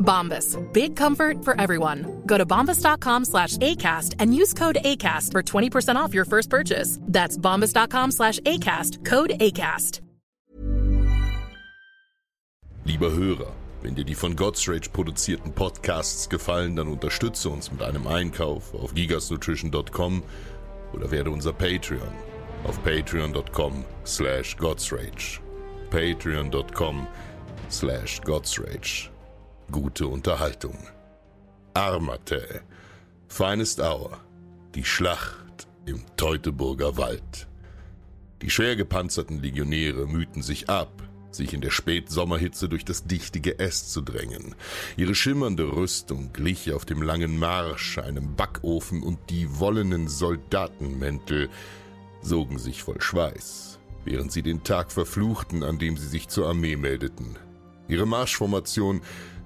Bombas. 0.00 0.56
Big 0.72 0.96
comfort 0.96 1.44
for 1.44 1.60
everyone. 1.60 2.22
Go 2.26 2.36
to 2.36 2.44
bombas.com 2.44 3.24
slash 3.24 3.56
ACAST 3.58 4.16
and 4.18 4.34
use 4.34 4.52
code 4.52 4.78
ACAST 4.84 5.32
for 5.32 5.42
20% 5.42 5.96
off 5.96 6.12
your 6.12 6.24
first 6.24 6.50
purchase. 6.50 6.98
That's 7.02 7.38
bombas.com 7.38 8.10
slash 8.10 8.40
ACAST. 8.40 9.04
Code 9.04 9.30
ACAST. 9.40 10.00
Lieber 12.84 13.12
Hörer, 13.12 13.52
wenn 13.82 13.94
dir 13.94 14.04
die 14.04 14.14
von 14.14 14.34
God's 14.34 14.66
Rage 14.66 14.90
produzierten 14.90 15.52
Podcasts 15.52 16.28
gefallen, 16.28 16.76
dann 16.76 16.88
unterstütze 16.88 17.50
uns 17.50 17.70
mit 17.70 17.82
einem 17.82 18.06
Einkauf 18.06 18.74
auf 18.74 18.94
gigasnutrition.com 18.94 20.22
oder 20.92 21.10
werde 21.10 21.30
unser 21.30 21.52
Patreon 21.52 22.12
auf 22.64 22.82
patreon.com 22.82 23.84
slash 24.04 24.56
godsrage. 24.56 25.40
Patreon.com 25.90 27.06
slash 27.70 28.20
godsrage. 28.22 29.10
Gute 29.70 30.08
Unterhaltung. 30.08 30.76
Armate. 31.74 32.62
Finest 33.28 33.78
Hour. 33.78 34.18
Die 34.74 34.84
Schlacht 34.84 35.68
im 35.86 36.02
Teutoburger 36.16 36.96
Wald. 36.96 37.46
Die 38.42 38.50
schwer 38.50 38.74
gepanzerten 38.74 39.40
Legionäre 39.40 40.08
mühten 40.08 40.42
sich 40.42 40.68
ab, 40.68 40.90
sich 41.30 41.54
in 41.54 41.60
der 41.60 41.70
Spätsommerhitze 41.70 42.68
durch 42.68 42.84
das 42.84 43.04
dichte 43.04 43.40
Geäst 43.40 43.92
zu 43.92 44.00
drängen. 44.00 44.56
Ihre 44.96 45.14
schimmernde 45.14 45.76
Rüstung 45.76 46.32
glich 46.32 46.72
auf 46.72 46.84
dem 46.84 47.02
langen 47.02 47.38
Marsch 47.38 47.98
einem 47.98 48.34
Backofen 48.34 49.04
und 49.04 49.18
die 49.30 49.60
wollenen 49.60 50.08
Soldatenmäntel 50.08 51.48
sogen 52.22 52.58
sich 52.58 52.82
voll 52.82 53.00
Schweiß, 53.00 53.78
während 54.04 54.32
sie 54.32 54.42
den 54.42 54.64
Tag 54.64 54.90
verfluchten, 54.90 55.62
an 55.62 55.78
dem 55.78 55.96
sie 55.96 56.08
sich 56.08 56.26
zur 56.26 56.48
Armee 56.48 56.74
meldeten. 56.74 57.38
Ihre 57.90 58.06
Marschformation 58.06 59.02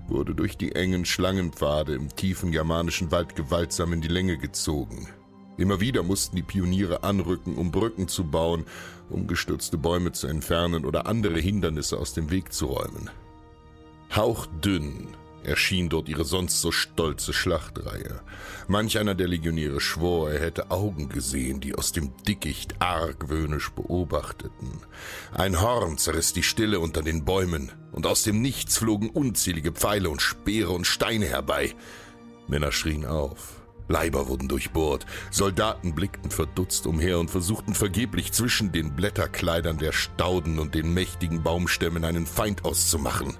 wurde 0.09 0.35
durch 0.35 0.57
die 0.57 0.75
engen 0.75 1.05
Schlangenpfade 1.05 1.95
im 1.95 2.15
tiefen 2.15 2.53
germanischen 2.53 3.11
Wald 3.11 3.37
gewaltsam 3.37 3.93
in 3.93 4.01
die 4.01 4.09
Länge 4.09 4.39
gezogen. 4.39 5.09
Immer 5.57 5.81
wieder 5.81 6.03
mussten 6.03 6.37
die 6.37 6.43
Pioniere 6.43 7.05
anrücken, 7.05 7.57
um 7.57 7.71
Brücken 7.71 8.09
zu 8.09 8.25
bauen, 8.25 8.65
um 9.09 9.27
gestürzte 9.27 9.79
Bäume 9.79 10.13
zu 10.13 10.27
entfernen 10.27 10.85
oder 10.85 11.07
andere 11.07 11.39
Hindernisse 11.39 11.99
aus 11.99 12.13
dem 12.13 12.31
Weg 12.31 12.53
zu 12.53 12.67
räumen. 12.67 13.11
Hauchdünn 14.15 15.09
erschien 15.44 15.88
dort 15.88 16.09
ihre 16.09 16.25
sonst 16.25 16.60
so 16.60 16.72
stolze 16.72 17.32
Schlachtreihe. 17.32 18.21
Manch 18.69 18.99
einer 18.99 19.15
der 19.15 19.28
Legionäre 19.28 19.81
schwor, 19.81 20.31
er 20.31 20.41
hätte 20.41 20.71
Augen 20.71 21.09
gesehen, 21.09 21.60
die 21.60 21.75
aus 21.75 21.93
dem 21.93 22.12
Dickicht 22.27 22.81
argwöhnisch 22.81 23.71
beobachteten. 23.71 24.81
Ein 25.32 25.60
Horn 25.60 25.99
zerriss 25.99 26.32
die 26.32 26.43
Stille 26.43 26.81
unter 26.81 27.03
den 27.03 27.25
Bäumen, 27.25 27.72
und 27.93 28.06
aus 28.06 28.22
dem 28.25 28.43
Nichts 28.43 28.78
flogen 28.78 29.10
unzählige 29.10 29.72
Pfeile 29.72 30.10
und 30.10 30.21
Speere 30.21 30.71
und 30.71 30.87
Steine 30.87 31.27
herbei. 31.27 31.75
Männer 32.49 32.72
schrien 32.72 33.06
auf. 33.06 33.62
Leiber 33.87 34.28
wurden 34.28 34.49
durchbohrt, 34.49 35.05
Soldaten 35.31 35.94
blickten 35.94 36.31
verdutzt 36.31 36.87
umher 36.87 37.19
und 37.19 37.31
versuchten 37.31 37.75
vergeblich 37.75 38.32
zwischen 38.32 38.72
den 38.72 38.97
Blätterkleidern 38.97 39.76
der 39.76 39.93
Stauden 39.93 40.59
und 40.59 40.75
den 40.75 40.94
mächtigen 40.94 41.43
Baumstämmen 41.43 42.05
einen 42.05 42.26
Feind 42.26 42.65
auszumachen. 42.65 43.37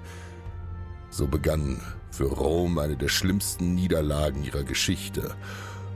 So 1.09 1.27
begann 1.27 1.81
für 2.11 2.25
Rom 2.25 2.77
eine 2.77 2.95
der 2.95 3.09
schlimmsten 3.09 3.75
Niederlagen 3.75 4.43
ihrer 4.43 4.63
Geschichte 4.63 5.35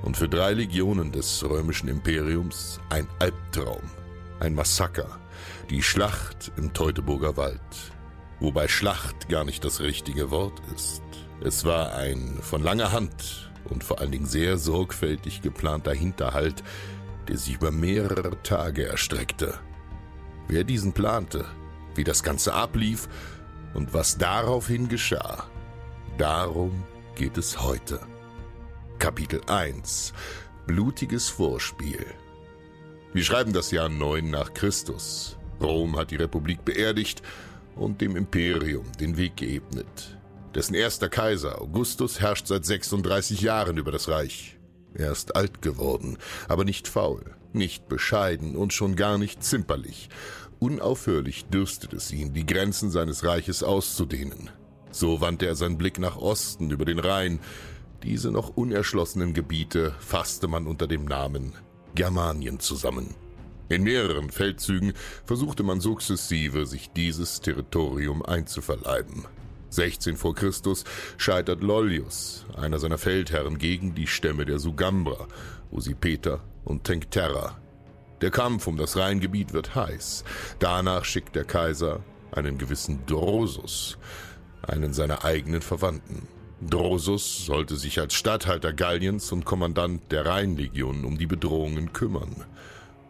und 0.04 0.18
für 0.18 0.30
drei 0.30 0.54
Legionen 0.54 1.12
des 1.12 1.44
römischen 1.44 1.90
Imperiums 1.90 2.80
ein 2.90 3.08
Albtraum, 3.20 3.82
ein 4.40 4.56
Massaker, 4.56 5.20
die 5.70 5.84
Schlacht 5.84 6.52
im 6.58 6.74
Teutoburger 6.74 7.38
Wald. 7.38 7.60
Wobei 8.40 8.68
Schlacht 8.68 9.28
gar 9.30 9.44
nicht 9.44 9.66
das 9.66 9.82
richtige 9.82 10.32
Wort 10.32 10.62
ist. 10.74 11.04
Es 11.42 11.66
war 11.66 11.96
ein 11.96 12.40
von 12.42 12.64
langer 12.64 12.92
Hand 12.92 13.52
und 13.66 13.84
vor 13.84 14.00
allen 14.00 14.12
Dingen 14.12 14.26
sehr 14.26 14.58
sorgfältig 14.58 15.42
geplanter 15.42 15.94
Hinterhalt, 15.94 16.64
der 17.28 17.38
sich 17.38 17.56
über 17.56 17.72
mehrere 17.72 18.42
Tage 18.44 18.88
erstreckte. 18.88 19.54
Wer 20.48 20.64
diesen 20.64 20.94
plante, 20.94 21.46
wie 21.96 22.04
das 22.04 22.24
Ganze 22.24 22.54
ablief 22.54 23.08
und 23.74 23.94
was 23.94 24.18
daraufhin 24.18 24.88
geschah, 24.88 25.46
darum 26.18 26.84
geht 27.16 27.38
es 27.38 27.62
heute. 27.62 28.00
Kapitel 28.98 29.42
1 29.48 30.14
Blutiges 30.66 31.30
Vorspiel 31.30 32.06
Wir 33.14 33.24
schreiben 33.24 33.54
das 33.54 33.72
Jahr 33.72 33.90
9 33.90 34.30
nach 34.30 34.54
Christus. 34.54 35.38
Rom 35.62 35.98
hat 35.98 36.12
die 36.12 36.16
Republik 36.18 36.64
beerdigt 36.64 37.22
und 37.76 38.02
dem 38.02 38.16
Imperium 38.16 38.86
den 39.00 39.18
Weg 39.18 39.38
geebnet. 39.38 40.18
Dessen 40.54 40.74
erster 40.74 41.10
Kaiser, 41.10 41.62
Augustus, 41.62 42.20
herrscht 42.20 42.48
seit 42.48 42.66
36 42.66 43.42
Jahren 43.42 43.78
über 43.78 43.92
das 43.92 44.10
Reich. 44.10 44.58
Er 44.94 45.12
ist 45.12 45.36
alt 45.36 45.62
geworden, 45.62 46.18
aber 46.48 46.66
nicht 46.66 46.88
faul, 46.88 47.36
nicht 47.54 47.88
bescheiden 47.88 48.56
und 48.56 48.74
schon 48.74 48.96
gar 48.96 49.18
nicht 49.18 49.44
zimperlich. 49.44 50.10
Unaufhörlich 50.60 51.46
dürstet 51.46 51.94
es 51.94 52.12
ihn, 52.12 52.34
die 52.34 52.46
Grenzen 52.46 52.92
seines 52.92 53.24
Reiches 53.24 53.64
auszudehnen. 53.64 54.50
So 54.92 55.22
wandte 55.22 55.46
er 55.48 55.56
seinen 55.56 55.78
Blick 55.78 56.00
nach 56.00 56.18
Osten 56.18 56.70
über 56.72 56.84
den 56.84 57.00
Rhein. 57.00 57.40
Diese 58.04 58.30
noch 58.32 58.58
unerschlossenen 58.58 59.34
Gebiete 59.34 59.96
fasste 60.00 60.48
man 60.48 60.68
unter 60.68 60.88
dem 60.88 61.06
Namen 61.06 61.54
Germanien 61.96 62.60
zusammen. 62.60 63.16
In 63.70 63.84
mehreren 63.84 64.32
Feldzügen 64.32 64.94
versuchte 65.26 65.64
man 65.64 65.80
sukzessive, 65.80 66.66
sich 66.66 66.90
dieses 66.92 67.40
Territorium 67.40 68.26
einzuverleiben. 68.26 69.26
16 69.70 70.18
vor 70.18 70.34
Christus 70.34 70.84
scheitert 71.18 71.62
Lollius, 71.62 72.46
einer 72.58 72.80
seiner 72.80 72.98
Feldherren, 72.98 73.60
gegen 73.60 73.94
die 73.94 74.08
Stämme 74.08 74.46
der 74.46 74.60
Sugambra, 74.60 75.28
Usipeter 75.72 76.42
und 76.66 76.84
Tencterra. 76.84 77.58
Der 78.22 78.32
Kampf 78.32 78.68
um 78.68 78.76
das 78.76 78.98
Rheingebiet 78.98 79.54
wird 79.54 79.76
heiß. 79.76 80.24
Danach 80.60 81.06
schickt 81.06 81.36
der 81.36 81.46
Kaiser 81.46 82.02
einen 82.32 82.58
gewissen 82.58 83.06
Drosus, 83.06 83.98
einen 84.62 84.94
seiner 84.94 85.24
eigenen 85.24 85.62
Verwandten. 85.62 86.28
Drosus 86.62 87.46
sollte 87.46 87.78
sich 87.78 88.00
als 88.00 88.14
Statthalter 88.14 88.74
Galliens 88.74 89.32
und 89.32 89.46
Kommandant 89.46 90.12
der 90.12 90.26
Rheinlegionen 90.26 91.06
um 91.06 91.18
die 91.18 91.28
Bedrohungen 91.28 91.94
kümmern. 91.94 92.44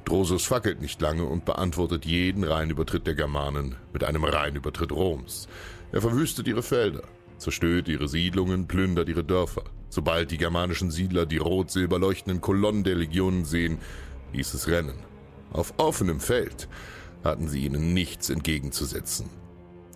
Drosus 0.06 0.46
fackelt 0.46 0.82
nicht 0.82 1.02
lange 1.02 1.26
und 1.26 1.46
beantwortet 1.46 2.06
jeden 2.06 2.44
Rheinübertritt 2.44 3.08
der 3.08 3.16
Germanen 3.16 3.76
mit 3.92 4.04
einem 4.04 4.24
Rheinübertritt 4.24 4.92
Roms. 4.92 5.48
Er 5.92 6.02
verwüstet 6.02 6.48
ihre 6.48 6.62
Felder, 6.62 7.04
zerstört 7.38 7.88
ihre 7.88 8.08
Siedlungen, 8.08 8.68
plündert 8.68 9.10
ihre 9.10 9.24
Dörfer. 9.24 9.64
Sobald 9.90 10.30
die 10.30 10.38
germanischen 10.38 10.92
Siedler 10.92 11.26
die 11.26 11.38
rot-silber 11.38 11.98
leuchtenden 11.98 12.42
Kolonnen 12.42 12.84
der 12.84 12.96
Legionen 12.96 13.46
sehen, 13.46 13.80
hieß 14.34 14.54
es 14.54 14.68
rennen. 14.68 15.00
Auf 15.52 15.74
offenem 15.78 16.20
Feld 16.20 16.68
hatten 17.24 17.48
sie 17.48 17.66
ihnen 17.66 17.94
nichts 17.94 18.30
entgegenzusetzen. 18.30 19.30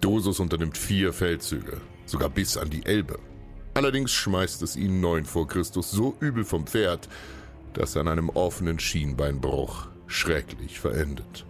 Dosus 0.02 0.40
unternimmt 0.40 0.78
vier 0.78 1.14
Feldzüge, 1.14 1.80
sogar 2.06 2.30
bis 2.30 2.58
an 2.58 2.70
die 2.70 2.86
Elbe. 2.86 3.20
Allerdings 3.74 4.12
schmeißt 4.12 4.62
es 4.62 4.76
ihn 4.76 5.02
9 5.02 5.26
vor 5.26 5.48
Christus 5.48 5.92
so 5.92 6.16
übel 6.20 6.44
vom 6.44 6.68
Pferd, 6.68 7.08
dass 7.74 7.96
er 7.96 8.02
an 8.02 8.10
einem 8.10 8.30
offenen 8.30 8.80
Schienbeinbruch 8.80 9.88
schrecklich 10.08 10.80
verendet. 10.80 11.46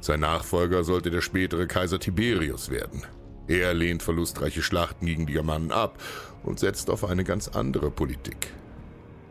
Sein 0.00 0.20
Nachfolger 0.20 0.84
sollte 0.84 1.10
der 1.10 1.20
spätere 1.20 1.66
Kaiser 1.66 1.98
Tiberius 1.98 2.70
werden. 2.70 3.02
Er 3.48 3.74
lehnt 3.74 4.02
verlustreiche 4.02 4.62
Schlachten 4.62 5.06
gegen 5.06 5.26
die 5.26 5.32
Germanen 5.32 5.72
ab 5.72 6.00
und 6.44 6.60
setzt 6.60 6.90
auf 6.90 7.04
eine 7.04 7.24
ganz 7.24 7.48
andere 7.48 7.90
Politik. 7.90 8.52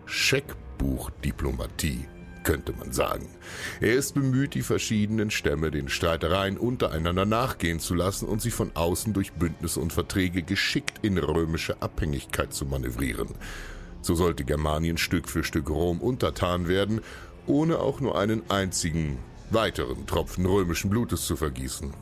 Scheckbuchdiplomatie 0.06 2.08
könnte 2.48 2.72
man 2.72 2.94
sagen. 2.94 3.28
Er 3.82 3.96
ist 3.96 4.14
bemüht, 4.14 4.54
die 4.54 4.62
verschiedenen 4.62 5.32
Stämme 5.32 5.70
den 5.70 5.90
Streitereien 5.90 6.58
untereinander 6.58 7.26
nachgehen 7.26 7.82
zu 7.82 7.94
lassen 7.94 8.26
und 8.26 8.42
sie 8.42 8.52
von 8.52 8.72
außen 8.74 9.12
durch 9.12 9.34
Bündnisse 9.34 9.82
und 9.82 9.92
Verträge 9.92 10.44
geschickt 10.44 11.00
in 11.02 11.18
römische 11.18 11.82
Abhängigkeit 11.82 12.54
zu 12.54 12.66
manövrieren. 12.66 13.36
So 14.02 14.16
sollte 14.16 14.46
Germanien 14.46 14.98
Stück 14.98 15.28
für 15.28 15.44
Stück 15.44 15.70
Rom 15.70 16.00
untertan 16.00 16.70
werden, 16.70 17.02
ohne 17.48 17.80
auch 17.80 18.00
nur 18.00 18.18
einen 18.18 18.50
einzigen 18.50 19.20
weiteren 19.50 20.08
Tropfen 20.08 20.46
römischen 20.46 20.90
Blutes 20.90 21.26
zu 21.26 21.36
vergießen. 21.36 21.94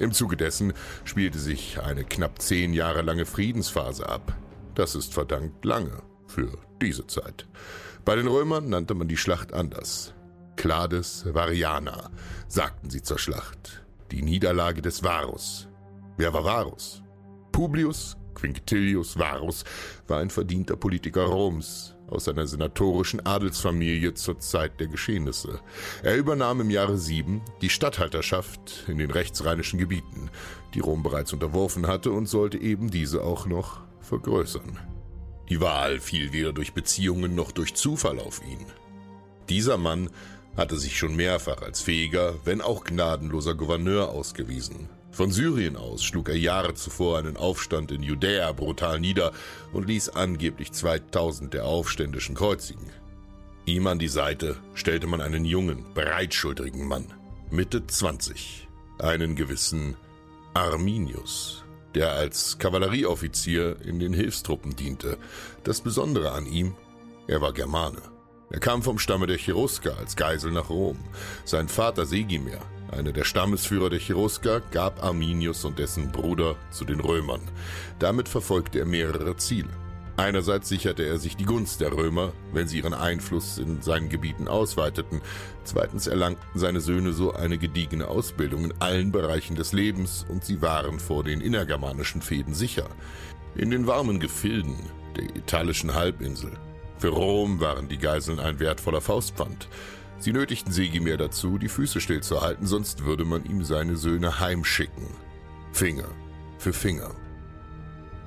Im 0.00 0.10
Zuge 0.10 0.36
dessen 0.36 0.72
spielte 1.04 1.38
sich 1.38 1.78
eine 1.80 2.02
knapp 2.02 2.42
zehn 2.42 2.74
Jahre 2.74 3.02
lange 3.02 3.24
Friedensphase 3.24 4.08
ab. 4.08 4.34
Das 4.74 4.96
ist 4.96 5.14
verdammt 5.14 5.64
lange 5.64 6.02
für 6.26 6.58
diese 6.80 7.06
Zeit. 7.06 7.46
Bei 8.04 8.16
den 8.16 8.26
Römern 8.26 8.68
nannte 8.68 8.94
man 8.94 9.06
die 9.06 9.16
Schlacht 9.16 9.52
anders. 9.52 10.12
Clades 10.56 11.24
Variana, 11.32 12.10
sagten 12.48 12.90
sie 12.90 13.02
zur 13.02 13.18
Schlacht. 13.18 13.84
Die 14.10 14.22
Niederlage 14.22 14.82
des 14.82 15.04
Varus. 15.04 15.68
Wer 16.16 16.32
war 16.34 16.44
Varus? 16.44 17.02
Publius 17.52 18.16
Quinctilius 18.34 19.18
Varus 19.18 19.64
war 20.08 20.18
ein 20.18 20.30
verdienter 20.30 20.76
Politiker 20.76 21.24
Roms 21.24 21.94
aus 22.08 22.28
einer 22.28 22.46
senatorischen 22.46 23.24
Adelsfamilie 23.24 24.14
zur 24.14 24.38
Zeit 24.40 24.80
der 24.80 24.88
Geschehnisse. 24.88 25.60
Er 26.02 26.16
übernahm 26.16 26.60
im 26.60 26.70
Jahre 26.70 26.98
7 26.98 27.40
die 27.60 27.70
Statthalterschaft 27.70 28.84
in 28.88 28.98
den 28.98 29.10
rechtsrheinischen 29.10 29.78
Gebieten, 29.78 30.28
die 30.74 30.80
Rom 30.80 31.04
bereits 31.04 31.32
unterworfen 31.32 31.86
hatte 31.86 32.10
und 32.10 32.26
sollte 32.26 32.58
eben 32.58 32.90
diese 32.90 33.22
auch 33.22 33.46
noch 33.46 33.80
vergrößern. 34.00 34.91
Die 35.52 35.60
Wahl 35.60 36.00
fiel 36.00 36.32
weder 36.32 36.54
durch 36.54 36.72
Beziehungen 36.72 37.34
noch 37.34 37.52
durch 37.52 37.74
Zufall 37.74 38.18
auf 38.18 38.40
ihn. 38.42 38.64
Dieser 39.50 39.76
Mann 39.76 40.08
hatte 40.56 40.78
sich 40.78 40.96
schon 40.96 41.14
mehrfach 41.14 41.60
als 41.60 41.82
fähiger, 41.82 42.36
wenn 42.46 42.62
auch 42.62 42.84
gnadenloser 42.84 43.54
Gouverneur 43.54 44.08
ausgewiesen. 44.08 44.88
Von 45.10 45.30
Syrien 45.30 45.76
aus 45.76 46.04
schlug 46.04 46.30
er 46.30 46.38
Jahre 46.38 46.72
zuvor 46.72 47.18
einen 47.18 47.36
Aufstand 47.36 47.92
in 47.92 48.02
Judäa 48.02 48.50
brutal 48.52 48.98
nieder 48.98 49.32
und 49.74 49.86
ließ 49.86 50.08
angeblich 50.08 50.72
2000 50.72 51.52
der 51.52 51.66
Aufständischen 51.66 52.34
kreuzigen. 52.34 52.88
Ihm 53.66 53.86
an 53.88 53.98
die 53.98 54.08
Seite 54.08 54.56
stellte 54.72 55.06
man 55.06 55.20
einen 55.20 55.44
jungen, 55.44 55.84
breitschultrigen 55.92 56.88
Mann, 56.88 57.12
Mitte 57.50 57.86
20, 57.86 58.68
einen 58.98 59.36
gewissen 59.36 59.98
Arminius 60.54 61.61
der 61.94 62.12
als 62.12 62.58
Kavallerieoffizier 62.58 63.76
in 63.84 63.98
den 63.98 64.12
Hilfstruppen 64.12 64.76
diente. 64.76 65.18
Das 65.64 65.80
Besondere 65.80 66.32
an 66.32 66.46
ihm, 66.46 66.74
er 67.26 67.40
war 67.40 67.52
Germane. 67.52 68.02
Er 68.50 68.60
kam 68.60 68.82
vom 68.82 68.98
Stamme 68.98 69.26
der 69.26 69.38
Cherusker 69.38 69.96
als 69.96 70.14
Geisel 70.14 70.52
nach 70.52 70.68
Rom. 70.68 70.98
Sein 71.44 71.68
Vater 71.68 72.04
Segimer, 72.04 72.58
einer 72.90 73.12
der 73.12 73.24
Stammesführer 73.24 73.88
der 73.88 74.00
Cherusker, 74.00 74.60
gab 74.70 75.02
Arminius 75.02 75.64
und 75.64 75.78
dessen 75.78 76.12
Bruder 76.12 76.56
zu 76.70 76.84
den 76.84 77.00
Römern. 77.00 77.40
Damit 77.98 78.28
verfolgte 78.28 78.80
er 78.80 78.84
mehrere 78.84 79.36
Ziele. 79.36 79.70
Einerseits 80.16 80.68
sicherte 80.68 81.04
er 81.04 81.18
sich 81.18 81.36
die 81.36 81.46
Gunst 81.46 81.80
der 81.80 81.92
Römer, 81.92 82.32
wenn 82.52 82.68
sie 82.68 82.78
ihren 82.78 82.92
Einfluss 82.92 83.56
in 83.56 83.80
seinen 83.80 84.10
Gebieten 84.10 84.46
ausweiteten. 84.46 85.22
Zweitens 85.64 86.06
erlangten 86.06 86.58
seine 86.58 86.80
Söhne 86.80 87.12
so 87.12 87.32
eine 87.32 87.56
gediegene 87.56 88.08
Ausbildung 88.08 88.64
in 88.64 88.74
allen 88.78 89.10
Bereichen 89.10 89.56
des 89.56 89.72
Lebens 89.72 90.26
und 90.28 90.44
sie 90.44 90.60
waren 90.60 91.00
vor 91.00 91.24
den 91.24 91.40
innergermanischen 91.40 92.20
Fäden 92.20 92.52
sicher. 92.52 92.88
In 93.54 93.70
den 93.70 93.86
warmen 93.86 94.20
Gefilden 94.20 94.76
der 95.16 95.34
italischen 95.34 95.94
Halbinsel. 95.94 96.52
Für 96.98 97.08
Rom 97.08 97.60
waren 97.60 97.88
die 97.88 97.98
Geiseln 97.98 98.38
ein 98.38 98.60
wertvoller 98.60 99.00
Faustpfand. 99.00 99.68
Sie 100.18 100.32
nötigten 100.32 100.72
Segimir 100.72 101.16
dazu, 101.16 101.58
die 101.58 101.68
Füße 101.68 102.00
stillzuhalten, 102.00 102.66
sonst 102.66 103.04
würde 103.04 103.24
man 103.24 103.44
ihm 103.44 103.64
seine 103.64 103.96
Söhne 103.96 104.38
heimschicken. 104.40 105.06
Finger 105.72 106.08
für 106.58 106.72
Finger. 106.72 107.10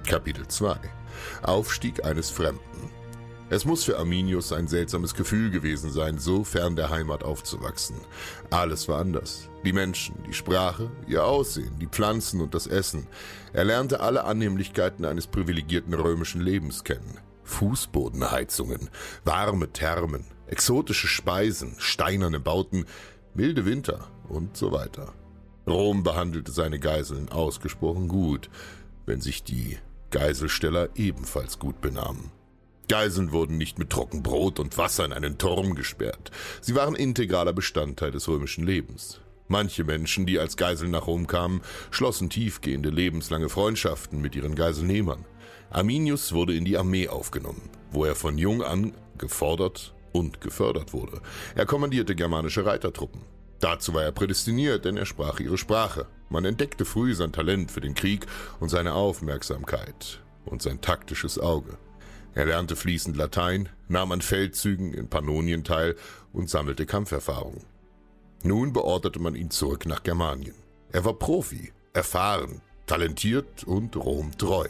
Kapitel 0.05 0.47
2 0.47 0.77
Aufstieg 1.43 2.05
eines 2.05 2.29
Fremden. 2.29 2.91
Es 3.47 3.63
muss 3.63 3.83
für 3.83 3.99
Arminius 3.99 4.51
ein 4.51 4.67
seltsames 4.67 5.13
Gefühl 5.13 5.51
gewesen 5.51 5.91
sein, 5.91 6.17
so 6.17 6.43
fern 6.43 6.75
der 6.75 6.89
Heimat 6.89 7.23
aufzuwachsen. 7.23 7.97
Alles 8.49 8.87
war 8.87 8.99
anders. 8.99 9.49
Die 9.63 9.73
Menschen, 9.73 10.15
die 10.27 10.33
Sprache, 10.33 10.89
ihr 11.07 11.23
Aussehen, 11.23 11.77
die 11.79 11.85
Pflanzen 11.85 12.41
und 12.41 12.55
das 12.55 12.65
Essen. 12.65 13.05
Er 13.53 13.65
lernte 13.65 13.99
alle 13.99 14.23
Annehmlichkeiten 14.23 15.05
eines 15.05 15.27
privilegierten 15.27 15.93
römischen 15.93 16.41
Lebens 16.41 16.83
kennen. 16.83 17.19
Fußbodenheizungen, 17.43 18.89
warme 19.23 19.71
Thermen, 19.71 20.25
exotische 20.47 21.07
Speisen, 21.07 21.75
steinerne 21.77 22.39
Bauten, 22.39 22.85
wilde 23.35 23.67
Winter 23.67 24.07
und 24.27 24.57
so 24.57 24.71
weiter. 24.71 25.13
Rom 25.67 26.01
behandelte 26.01 26.51
seine 26.51 26.79
Geiseln 26.79 27.29
ausgesprochen 27.29 28.07
gut, 28.07 28.49
wenn 29.05 29.21
sich 29.21 29.43
die 29.43 29.77
Geiselsteller 30.11 30.89
ebenfalls 30.95 31.59
gut 31.59 31.81
benahmen. 31.81 32.31
Geiseln 32.87 33.31
wurden 33.31 33.57
nicht 33.57 33.79
mit 33.79 33.89
Trockenbrot 33.89 34.59
und 34.59 34.77
Wasser 34.77 35.05
in 35.05 35.13
einen 35.13 35.37
Turm 35.37 35.75
gesperrt. 35.75 36.31
Sie 36.61 36.75
waren 36.75 36.95
integraler 36.95 37.53
Bestandteil 37.53 38.11
des 38.11 38.27
römischen 38.27 38.65
Lebens. 38.65 39.21
Manche 39.47 39.83
Menschen, 39.83 40.25
die 40.25 40.39
als 40.39 40.57
Geiseln 40.57 40.91
nach 40.91 41.07
Rom 41.07 41.27
kamen, 41.27 41.61
schlossen 41.91 42.29
tiefgehende 42.29 42.89
lebenslange 42.89 43.49
Freundschaften 43.49 44.21
mit 44.21 44.35
ihren 44.35 44.55
Geiselnehmern. 44.55 45.25
Arminius 45.69 46.33
wurde 46.33 46.55
in 46.55 46.65
die 46.65 46.77
Armee 46.77 47.07
aufgenommen, 47.07 47.69
wo 47.91 48.05
er 48.05 48.15
von 48.15 48.37
jung 48.37 48.63
an 48.63 48.93
gefordert 49.17 49.93
und 50.11 50.41
gefördert 50.41 50.93
wurde. 50.93 51.21
Er 51.55 51.65
kommandierte 51.65 52.15
germanische 52.15 52.65
Reitertruppen. 52.65 53.21
Dazu 53.59 53.93
war 53.93 54.03
er 54.03 54.11
prädestiniert, 54.11 54.85
denn 54.85 54.97
er 54.97 55.05
sprach 55.05 55.39
ihre 55.39 55.57
Sprache. 55.57 56.07
Man 56.29 56.45
entdeckte 56.45 56.85
früh 56.85 57.13
sein 57.13 57.31
Talent 57.31 57.71
für 57.71 57.81
den 57.81 57.95
Krieg 57.95 58.25
und 58.59 58.69
seine 58.69 58.93
Aufmerksamkeit 58.93 60.21
und 60.45 60.61
sein 60.61 60.81
taktisches 60.81 61.39
Auge. 61.39 61.77
Er 62.33 62.45
lernte 62.45 62.75
fließend 62.75 63.15
Latein, 63.15 63.69
nahm 63.87 64.11
an 64.11 64.21
Feldzügen 64.21 64.93
in 64.93 65.07
Pannonien 65.07 65.63
teil 65.63 65.95
und 66.33 66.49
sammelte 66.49 66.85
Kampferfahrung. 66.85 67.63
Nun 68.43 68.73
beorderte 68.73 69.19
man 69.19 69.35
ihn 69.35 69.49
zurück 69.49 69.85
nach 69.85 70.03
Germanien. 70.03 70.55
Er 70.91 71.05
war 71.05 71.13
Profi, 71.13 71.71
erfahren, 71.93 72.61
talentiert 72.85 73.63
und 73.63 73.95
Rom 73.95 74.37
treu. 74.37 74.67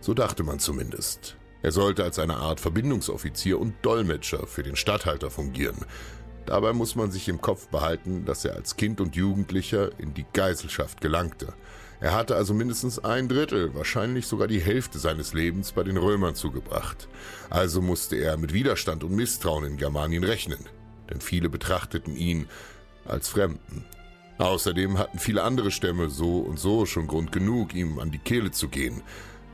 So 0.00 0.14
dachte 0.14 0.42
man 0.42 0.58
zumindest. 0.58 1.36
Er 1.62 1.72
sollte 1.72 2.04
als 2.04 2.18
eine 2.18 2.36
Art 2.36 2.58
Verbindungsoffizier 2.58 3.58
und 3.60 3.74
Dolmetscher 3.82 4.46
für 4.46 4.62
den 4.62 4.76
Statthalter 4.76 5.30
fungieren, 5.30 5.84
Dabei 6.50 6.72
muss 6.72 6.96
man 6.96 7.12
sich 7.12 7.28
im 7.28 7.40
Kopf 7.40 7.68
behalten, 7.68 8.24
dass 8.24 8.44
er 8.44 8.56
als 8.56 8.74
Kind 8.74 9.00
und 9.00 9.14
Jugendlicher 9.14 9.96
in 10.00 10.14
die 10.14 10.26
Geiselschaft 10.32 11.00
gelangte. 11.00 11.54
Er 12.00 12.12
hatte 12.12 12.34
also 12.34 12.54
mindestens 12.54 12.98
ein 12.98 13.28
Drittel, 13.28 13.72
wahrscheinlich 13.76 14.26
sogar 14.26 14.48
die 14.48 14.58
Hälfte 14.58 14.98
seines 14.98 15.32
Lebens 15.32 15.70
bei 15.70 15.84
den 15.84 15.96
Römern 15.96 16.34
zugebracht. 16.34 17.08
Also 17.50 17.80
musste 17.80 18.16
er 18.16 18.36
mit 18.36 18.52
Widerstand 18.52 19.04
und 19.04 19.14
Misstrauen 19.14 19.64
in 19.64 19.76
Germanien 19.76 20.24
rechnen, 20.24 20.58
denn 21.08 21.20
viele 21.20 21.48
betrachteten 21.48 22.16
ihn 22.16 22.48
als 23.04 23.28
Fremden. 23.28 23.84
Außerdem 24.38 24.98
hatten 24.98 25.20
viele 25.20 25.44
andere 25.44 25.70
Stämme 25.70 26.10
so 26.10 26.40
und 26.40 26.58
so 26.58 26.84
schon 26.84 27.06
Grund 27.06 27.30
genug, 27.30 27.74
ihm 27.74 28.00
an 28.00 28.10
die 28.10 28.18
Kehle 28.18 28.50
zu 28.50 28.66
gehen, 28.66 29.02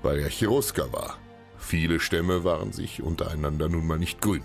weil 0.00 0.18
er 0.18 0.30
Cherusker 0.30 0.90
war. 0.94 1.18
Viele 1.58 2.00
Stämme 2.00 2.42
waren 2.42 2.72
sich 2.72 3.02
untereinander 3.02 3.68
nun 3.68 3.86
mal 3.86 3.98
nicht 3.98 4.22
grün. 4.22 4.44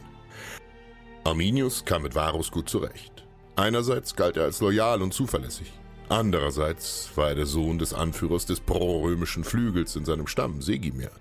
Arminius 1.24 1.86
kam 1.86 2.02
mit 2.02 2.16
Varus 2.16 2.50
gut 2.50 2.68
zurecht. 2.68 3.26
Einerseits 3.56 4.16
galt 4.16 4.38
er 4.38 4.46
als 4.46 4.60
loyal 4.60 5.04
und 5.04 5.14
zuverlässig. 5.14 5.72
Andererseits 6.10 7.12
war 7.16 7.30
er 7.30 7.36
der 7.36 7.46
Sohn 7.46 7.78
des 7.78 7.94
Anführers 7.94 8.48
des 8.48 8.60
prorömischen 8.60 9.44
Flügels 9.44 9.96
in 9.96 10.04
seinem 10.04 10.26
Stamm, 10.26 10.64
Segimir. 10.64 11.12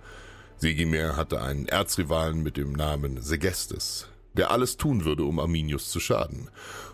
Segimir 0.57 1.17
hatte 1.17 1.43
einen 1.43 1.69
Erzrivalen 1.69 2.43
mit 2.43 2.57
dem 2.57 2.73
Namen 2.73 3.21
Segestes, 3.21 4.09
der 4.33 4.51
alles 4.51 4.79
tun 4.79 5.05
würde, 5.05 5.25
um 5.25 5.39
Arminius 5.39 5.91
zu 5.91 6.01
schaden. 6.01 6.49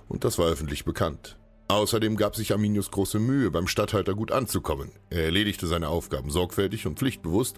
Und 0.08 0.24
das 0.24 0.36
war 0.38 0.46
öffentlich 0.46 0.84
bekannt. 0.84 1.36
Außerdem 1.68 2.16
gab 2.16 2.34
sich 2.34 2.52
Arminius 2.52 2.90
große 2.90 3.20
Mühe, 3.20 3.52
beim 3.52 3.68
Statthalter 3.68 4.14
gut 4.14 4.32
anzukommen. 4.32 4.90
Er 5.10 5.24
erledigte 5.26 5.68
seine 5.68 5.88
Aufgaben 5.88 6.30
sorgfältig 6.30 6.86
und 6.86 6.98
pflichtbewusst, 6.98 7.56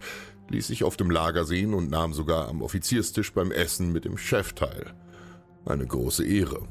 ließ 0.51 0.67
sich 0.67 0.85
auf 0.85 0.99
dem 0.99 1.11
Lager 1.11 1.47
sehen 1.47 1.73
und 1.73 1.91
nahm 1.91 2.13
sogar 2.13 2.49
am 2.49 2.61
Offizierstisch 2.61 3.33
beim 3.33 3.51
Essen 3.51 3.93
mit 3.93 4.05
dem 4.05 4.19
Chef 4.19 4.53
teil. 4.53 4.95
Eine 5.69 5.87
große 5.87 6.25
Ehre. 6.25 6.67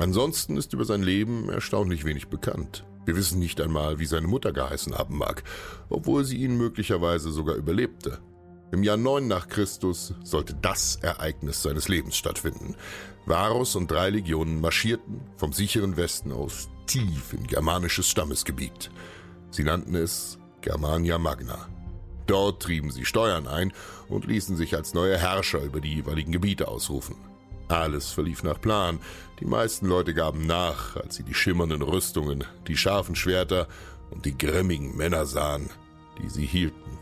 Ansonsten 0.00 0.56
ist 0.56 0.72
über 0.72 0.84
sein 0.84 1.04
Leben 1.04 1.48
erstaunlich 1.50 2.04
wenig 2.04 2.26
bekannt. 2.26 2.84
Wir 3.06 3.14
wissen 3.14 3.38
nicht 3.38 3.60
einmal, 3.60 4.00
wie 4.00 4.06
seine 4.06 4.26
Mutter 4.26 4.52
geheißen 4.52 4.98
haben 4.98 5.16
mag, 5.16 5.44
obwohl 5.88 6.24
sie 6.24 6.38
ihn 6.38 6.56
möglicherweise 6.56 7.30
sogar 7.30 7.54
überlebte. 7.54 8.18
Im 8.72 8.82
Jahr 8.82 8.96
9 8.96 9.28
nach 9.28 9.46
Christus 9.46 10.14
sollte 10.24 10.56
das 10.60 10.96
Ereignis 10.96 11.62
seines 11.62 11.86
Lebens 11.86 12.16
stattfinden. 12.16 12.74
Varus 13.24 13.76
und 13.76 13.88
drei 13.88 14.10
Legionen 14.10 14.60
marschierten 14.60 15.20
vom 15.36 15.52
sicheren 15.52 15.96
Westen 15.96 16.32
aus 16.32 16.68
tief 16.86 17.32
in 17.32 17.46
germanisches 17.46 18.08
Stammesgebiet. 18.08 18.90
Sie 19.50 19.62
nannten 19.62 19.94
es 19.94 20.40
Germania 20.60 21.18
Magna. 21.18 21.68
Dort 22.26 22.64
trieben 22.64 22.90
sie 22.90 23.04
Steuern 23.04 23.46
ein 23.46 23.72
und 24.08 24.26
ließen 24.26 24.56
sich 24.56 24.74
als 24.74 24.92
neue 24.92 25.16
Herrscher 25.16 25.62
über 25.62 25.80
die 25.80 25.94
jeweiligen 25.94 26.32
Gebiete 26.32 26.66
ausrufen. 26.66 27.27
Alles 27.68 28.10
verlief 28.10 28.42
nach 28.42 28.60
Plan. 28.60 28.98
Die 29.40 29.44
meisten 29.44 29.86
Leute 29.86 30.14
gaben 30.14 30.46
nach, 30.46 30.96
als 30.96 31.16
sie 31.16 31.22
die 31.22 31.34
schimmernden 31.34 31.82
Rüstungen, 31.82 32.44
die 32.66 32.76
scharfen 32.76 33.14
Schwerter 33.14 33.68
und 34.10 34.24
die 34.24 34.36
grimmigen 34.36 34.96
Männer 34.96 35.26
sahen, 35.26 35.68
die 36.20 36.28
sie 36.28 36.46
hielten. 36.46 36.98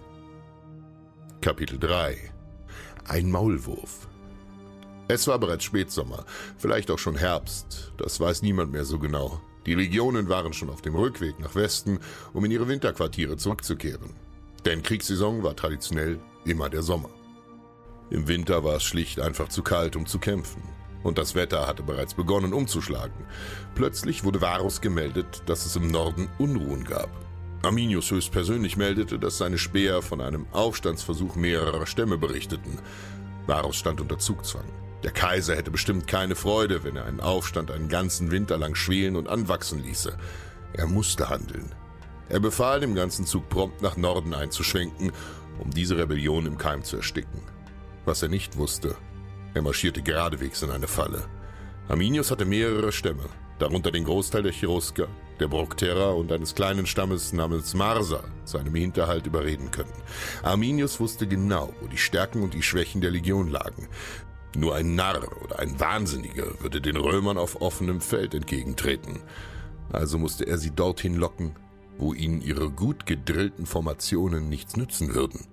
Kapitel 1.40 1.78
3 1.78 2.18
Ein 3.06 3.30
Maulwurf 3.30 4.08
Es 5.06 5.28
war 5.28 5.38
bereits 5.38 5.64
Spätsommer, 5.64 6.24
vielleicht 6.58 6.90
auch 6.90 6.98
schon 6.98 7.16
Herbst, 7.16 7.92
das 7.96 8.18
weiß 8.18 8.42
niemand 8.42 8.72
mehr 8.72 8.84
so 8.84 8.98
genau. 8.98 9.40
Die 9.66 9.74
Legionen 9.74 10.28
waren 10.28 10.52
schon 10.52 10.70
auf 10.70 10.82
dem 10.82 10.94
Rückweg 10.94 11.38
nach 11.38 11.54
Westen, 11.54 12.00
um 12.32 12.44
in 12.44 12.50
ihre 12.50 12.68
Winterquartiere 12.68 13.36
zurückzukehren. 13.36 14.10
Denn 14.64 14.82
Kriegssaison 14.82 15.42
war 15.42 15.54
traditionell 15.54 16.18
immer 16.44 16.68
der 16.68 16.82
Sommer. 16.82 17.10
Im 18.10 18.28
Winter 18.28 18.62
war 18.64 18.76
es 18.76 18.84
schlicht 18.84 19.20
einfach 19.20 19.48
zu 19.48 19.62
kalt, 19.62 19.96
um 19.96 20.06
zu 20.06 20.18
kämpfen. 20.18 20.62
Und 21.02 21.18
das 21.18 21.34
Wetter 21.34 21.66
hatte 21.66 21.82
bereits 21.82 22.14
begonnen 22.14 22.52
umzuschlagen. 22.52 23.26
Plötzlich 23.74 24.24
wurde 24.24 24.40
Varus 24.40 24.80
gemeldet, 24.80 25.42
dass 25.46 25.66
es 25.66 25.76
im 25.76 25.88
Norden 25.88 26.28
Unruhen 26.38 26.84
gab. 26.84 27.10
Arminius 27.62 28.10
höchstpersönlich 28.10 28.76
meldete, 28.76 29.18
dass 29.18 29.38
seine 29.38 29.58
Späher 29.58 30.02
von 30.02 30.20
einem 30.20 30.46
Aufstandsversuch 30.52 31.36
mehrerer 31.36 31.86
Stämme 31.86 32.18
berichteten. 32.18 32.78
Varus 33.46 33.76
stand 33.76 34.00
unter 34.00 34.18
Zugzwang. 34.18 34.66
Der 35.02 35.10
Kaiser 35.10 35.56
hätte 35.56 35.70
bestimmt 35.70 36.06
keine 36.06 36.34
Freude, 36.34 36.84
wenn 36.84 36.96
er 36.96 37.04
einen 37.04 37.20
Aufstand 37.20 37.70
einen 37.70 37.88
ganzen 37.88 38.30
Winter 38.30 38.58
lang 38.58 38.74
schwelen 38.74 39.16
und 39.16 39.28
anwachsen 39.28 39.82
ließe. 39.82 40.16
Er 40.72 40.86
musste 40.86 41.28
handeln. 41.28 41.74
Er 42.28 42.40
befahl 42.40 42.80
dem 42.80 42.94
ganzen 42.94 43.26
Zug 43.26 43.48
prompt 43.48 43.82
nach 43.82 43.96
Norden 43.96 44.34
einzuschwenken, 44.34 45.12
um 45.58 45.70
diese 45.70 45.96
Rebellion 45.96 46.46
im 46.46 46.58
Keim 46.58 46.82
zu 46.82 46.96
ersticken. 46.96 47.55
Was 48.06 48.22
er 48.22 48.28
nicht 48.28 48.56
wusste, 48.56 48.96
er 49.52 49.62
marschierte 49.62 50.00
geradewegs 50.00 50.62
in 50.62 50.70
eine 50.70 50.86
Falle. 50.86 51.24
Arminius 51.88 52.30
hatte 52.30 52.44
mehrere 52.44 52.92
Stämme, 52.92 53.28
darunter 53.58 53.90
den 53.90 54.04
Großteil 54.04 54.44
der 54.44 54.52
Cherusker, 54.52 55.08
der 55.40 55.48
Brokterer 55.48 56.14
und 56.14 56.30
eines 56.30 56.54
kleinen 56.54 56.86
Stammes 56.86 57.32
namens 57.32 57.74
Marsa 57.74 58.22
zu 58.44 58.58
einem 58.58 58.76
Hinterhalt 58.76 59.26
überreden 59.26 59.72
können. 59.72 59.92
Arminius 60.44 61.00
wusste 61.00 61.26
genau, 61.26 61.74
wo 61.80 61.88
die 61.88 61.98
Stärken 61.98 62.42
und 62.42 62.54
die 62.54 62.62
Schwächen 62.62 63.00
der 63.00 63.10
Legion 63.10 63.50
lagen. 63.50 63.88
Nur 64.56 64.76
ein 64.76 64.94
Narr 64.94 65.42
oder 65.42 65.58
ein 65.58 65.78
Wahnsinniger 65.80 66.60
würde 66.60 66.80
den 66.80 66.96
Römern 66.96 67.38
auf 67.38 67.60
offenem 67.60 68.00
Feld 68.00 68.34
entgegentreten. 68.34 69.20
Also 69.90 70.16
musste 70.16 70.46
er 70.46 70.58
sie 70.58 70.70
dorthin 70.70 71.16
locken, 71.16 71.56
wo 71.98 72.14
ihnen 72.14 72.40
ihre 72.40 72.70
gut 72.70 73.04
gedrillten 73.04 73.66
Formationen 73.66 74.48
nichts 74.48 74.76
nützen 74.76 75.12
würden. 75.12 75.46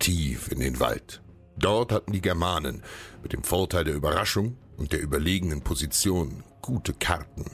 Tief 0.00 0.50
in 0.50 0.58
den 0.58 0.80
Wald. 0.80 1.22
Dort 1.56 1.92
hatten 1.92 2.12
die 2.12 2.22
Germanen 2.22 2.82
mit 3.22 3.32
dem 3.32 3.42
Vorteil 3.42 3.84
der 3.84 3.94
Überraschung 3.94 4.56
und 4.76 4.92
der 4.92 5.00
überlegenen 5.00 5.62
Position 5.62 6.44
gute 6.60 6.92
Karten. 6.94 7.44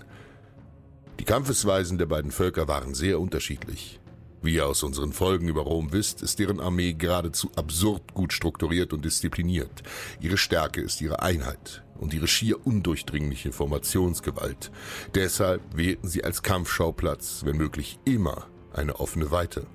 Die 1.18 1.24
Kampfesweisen 1.24 1.98
der 1.98 2.06
beiden 2.06 2.30
Völker 2.30 2.68
waren 2.68 2.94
sehr 2.94 3.20
unterschiedlich. 3.20 4.00
Wie 4.40 4.54
ihr 4.54 4.66
aus 4.66 4.84
unseren 4.84 5.12
Folgen 5.12 5.48
über 5.48 5.62
Rom 5.62 5.92
wisst, 5.92 6.22
ist 6.22 6.38
deren 6.38 6.60
Armee 6.60 6.92
geradezu 6.92 7.50
absurd 7.56 8.14
gut 8.14 8.32
strukturiert 8.32 8.92
und 8.92 9.04
diszipliniert. 9.04 9.82
Ihre 10.20 10.38
Stärke 10.38 10.80
ist 10.80 11.00
ihre 11.00 11.22
Einheit 11.22 11.82
und 11.98 12.14
ihre 12.14 12.28
schier 12.28 12.64
undurchdringliche 12.64 13.50
Formationsgewalt. 13.50 14.70
Deshalb 15.14 15.76
wählten 15.76 16.06
sie 16.06 16.22
als 16.22 16.42
Kampfschauplatz, 16.42 17.42
wenn 17.44 17.56
möglich, 17.56 17.98
immer 18.04 18.46
eine 18.72 19.00
offene 19.00 19.32
Weite. 19.32 19.66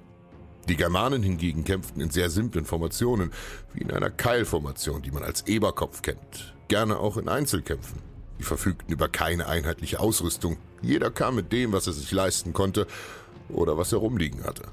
Die 0.69 0.77
Germanen 0.77 1.23
hingegen 1.23 1.65
kämpften 1.65 2.01
in 2.01 2.09
sehr 2.09 2.29
simplen 2.29 2.65
Formationen, 2.65 3.31
wie 3.73 3.81
in 3.81 3.91
einer 3.91 4.09
Keilformation, 4.09 5.01
die 5.01 5.11
man 5.11 5.23
als 5.23 5.45
Eberkopf 5.47 6.01
kennt, 6.01 6.55
gerne 6.69 6.99
auch 6.99 7.17
in 7.17 7.27
Einzelkämpfen. 7.27 7.99
Sie 8.37 8.45
verfügten 8.45 8.93
über 8.93 9.09
keine 9.09 9.47
einheitliche 9.47 9.99
Ausrüstung. 9.99 10.57
Jeder 10.81 11.11
kam 11.11 11.35
mit 11.35 11.51
dem, 11.51 11.73
was 11.73 11.87
er 11.87 11.93
sich 11.93 12.11
leisten 12.11 12.53
konnte 12.53 12.87
oder 13.49 13.77
was 13.77 13.91
er 13.91 13.99
rumliegen 13.99 14.43
hatte. 14.45 14.63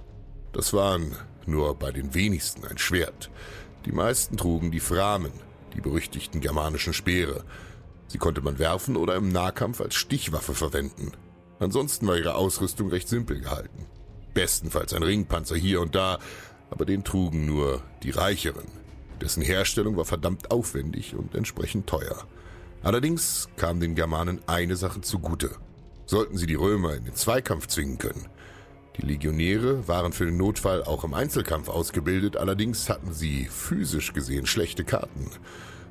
Das 0.53 0.73
waren 0.73 1.17
nur 1.47 1.75
bei 1.75 1.91
den 1.91 2.15
wenigsten 2.15 2.65
ein 2.67 2.79
Schwert. 2.79 3.31
Die 3.85 3.93
meisten 3.93 4.37
trugen 4.37 4.71
die 4.71 4.81
Framen, 4.81 5.33
die 5.75 5.81
berüchtigten 5.81 6.41
germanischen 6.41 6.93
Speere. 6.93 7.45
Sie 8.07 8.19
konnte 8.19 8.43
man 8.43 8.59
werfen 8.59 8.97
oder 8.97 9.17
im 9.17 9.29
Nahkampf 9.29 9.81
als 9.81 9.95
Stichwaffe 9.95 10.55
verwenden. 10.55 11.13
Ansonsten 11.59 12.07
war 12.07 12.17
ihre 12.17 12.35
Ausrüstung 12.35 12.89
recht 12.89 13.09
simpel 13.09 13.41
gehalten. 13.41 13.87
Bestenfalls 14.35 14.93
ein 14.93 15.03
Ringpanzer 15.03 15.57
hier 15.57 15.81
und 15.81 15.95
da, 15.95 16.19
aber 16.71 16.85
den 16.85 17.05
trugen 17.05 17.47
nur 17.47 17.83
die 18.03 18.11
Reicheren. 18.11 18.67
Dessen 19.21 19.43
Herstellung 19.43 19.97
war 19.97 20.05
verdammt 20.05 20.51
aufwendig 20.51 21.15
und 21.15 21.35
entsprechend 21.35 21.87
teuer. 21.87 22.25
Allerdings 22.83 23.49
kam 23.57 23.81
den 23.81 23.95
Germanen 23.95 24.41
eine 24.47 24.77
Sache 24.77 25.01
zugute. 25.03 25.51
Sollten 26.07 26.39
sie 26.39 26.47
die 26.47 26.55
Römer 26.55 26.95
in 26.95 27.05
den 27.05 27.15
Zweikampf 27.15 27.67
zwingen 27.67 27.99
können, 27.99 28.27
die 29.01 29.07
Legionäre 29.07 29.87
waren 29.89 30.13
für 30.13 30.27
den 30.27 30.37
Notfall 30.37 30.83
auch 30.85 31.05
im 31.05 31.15
Einzelkampf 31.15 31.69
ausgebildet, 31.69 32.37
allerdings 32.37 32.89
hatten 32.91 33.13
sie 33.13 33.47
physisch 33.47 34.13
gesehen 34.13 34.47
schlechte 34.47 34.85
Karten. 34.85 35.31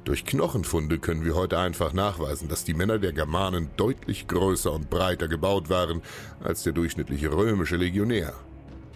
Durch 0.06 0.26
Knochenfunde 0.26 0.98
können 0.98 1.24
wir 1.24 1.36
heute 1.36 1.60
einfach 1.60 1.94
nachweisen, 1.94 2.48
dass 2.48 2.64
die 2.64 2.74
Männer 2.74 3.00
der 3.00 3.14
Germanen 3.14 3.70
deutlich 3.78 4.28
größer 4.28 4.72
und 4.72 4.90
breiter 4.90 5.28
gebaut 5.28 5.70
waren 5.70 6.02
als 6.44 6.64
der 6.64 6.74
durchschnittliche 6.74 7.32
römische 7.32 7.76
Legionär. 7.76 8.34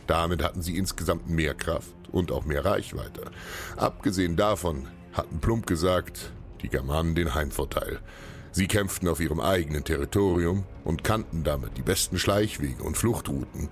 Damit 0.08 0.44
hatten 0.44 0.62
sie 0.62 0.78
insgesamt 0.78 1.30
mehr 1.30 1.54
Kraft 1.54 1.94
und 2.12 2.32
auch 2.32 2.46
mehr 2.46 2.66
Reichweite. 2.66 3.24
Abgesehen 3.78 4.36
davon 4.36 4.88
hatten 5.14 5.40
plump 5.40 5.68
gesagt 5.68 6.32
die 6.62 6.70
Germanen 6.70 7.16
den 7.16 7.36
Heimvorteil. 7.36 8.00
Sie 8.52 8.68
kämpften 8.68 9.08
auf 9.08 9.20
ihrem 9.20 9.40
eigenen 9.40 9.84
Territorium 9.84 10.64
und 10.84 11.04
kannten 11.04 11.44
damit 11.44 11.78
die 11.78 11.82
besten 11.82 12.20
Schleichwege 12.20 12.84
und 12.84 12.98
Fluchtrouten. 12.98 13.70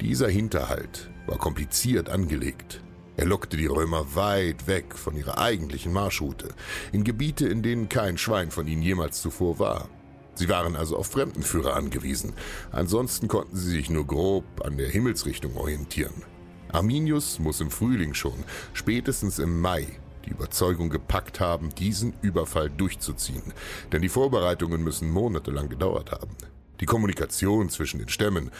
Dieser 0.00 0.28
Hinterhalt 0.28 1.10
war 1.26 1.36
kompliziert 1.36 2.08
angelegt. 2.08 2.83
Er 3.16 3.26
lockte 3.26 3.56
die 3.56 3.66
Römer 3.66 4.16
weit 4.16 4.66
weg 4.66 4.96
von 4.96 5.16
ihrer 5.16 5.38
eigentlichen 5.38 5.92
Marschroute, 5.92 6.48
in 6.92 7.04
Gebiete, 7.04 7.46
in 7.46 7.62
denen 7.62 7.88
kein 7.88 8.18
Schwein 8.18 8.50
von 8.50 8.66
ihnen 8.66 8.82
jemals 8.82 9.22
zuvor 9.22 9.58
war. 9.58 9.88
Sie 10.34 10.48
waren 10.48 10.74
also 10.74 10.96
auf 10.96 11.06
Fremdenführer 11.06 11.74
angewiesen, 11.76 12.32
ansonsten 12.72 13.28
konnten 13.28 13.56
sie 13.56 13.70
sich 13.70 13.88
nur 13.88 14.06
grob 14.06 14.44
an 14.64 14.76
der 14.76 14.88
Himmelsrichtung 14.88 15.56
orientieren. 15.56 16.24
Arminius 16.72 17.38
muss 17.38 17.60
im 17.60 17.70
Frühling 17.70 18.14
schon, 18.14 18.42
spätestens 18.72 19.38
im 19.38 19.60
Mai, 19.60 19.86
die 20.24 20.30
Überzeugung 20.30 20.90
gepackt 20.90 21.38
haben, 21.38 21.72
diesen 21.74 22.14
Überfall 22.20 22.68
durchzuziehen, 22.68 23.52
denn 23.92 24.02
die 24.02 24.08
Vorbereitungen 24.08 24.82
müssen 24.82 25.08
monatelang 25.08 25.68
gedauert 25.68 26.10
haben. 26.10 26.36
Die 26.80 26.86
Kommunikation 26.86 27.68
zwischen 27.68 28.00
den 28.00 28.08
Stämmen, 28.08 28.50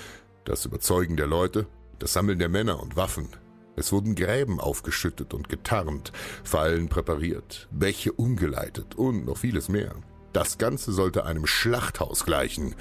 das 0.44 0.64
Überzeugen 0.64 1.16
der 1.16 1.26
Leute, 1.26 1.66
das 1.99 2.12
Sammeln 2.12 2.38
der 2.38 2.49
Männer 2.49 2.80
und 2.80 2.94
Waffen. 2.94 3.28
Es 3.76 3.93
wurden 3.93 4.14
Gräben 4.14 4.61
aufgeschüttet 4.61 5.35
und 5.35 5.49
getarnt, 5.49 6.12
Fallen 6.45 6.88
präpariert, 6.88 7.69
Bäche 7.71 8.12
umgeleitet 8.12 8.95
und 8.95 9.26
noch 9.26 9.38
vieles 9.38 9.69
mehr. 9.69 9.95
Das 10.33 10.59
Ganze 10.59 10.93
sollte 10.93 11.25
einem 11.25 11.47
Schlachthaus 11.47 12.25
gleichen, 12.25 12.75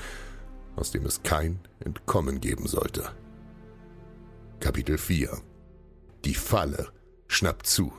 aus 0.76 0.92
dem 0.92 1.06
es 1.06 1.24
kein 1.24 1.60
Entkommen 1.80 2.42
geben 2.42 2.68
sollte. 2.68 3.12
Kapitel 4.60 4.98
4 4.98 5.40
Die 6.26 6.36
Falle 6.36 6.88
schnappt 7.28 7.68
zu. 7.68 7.94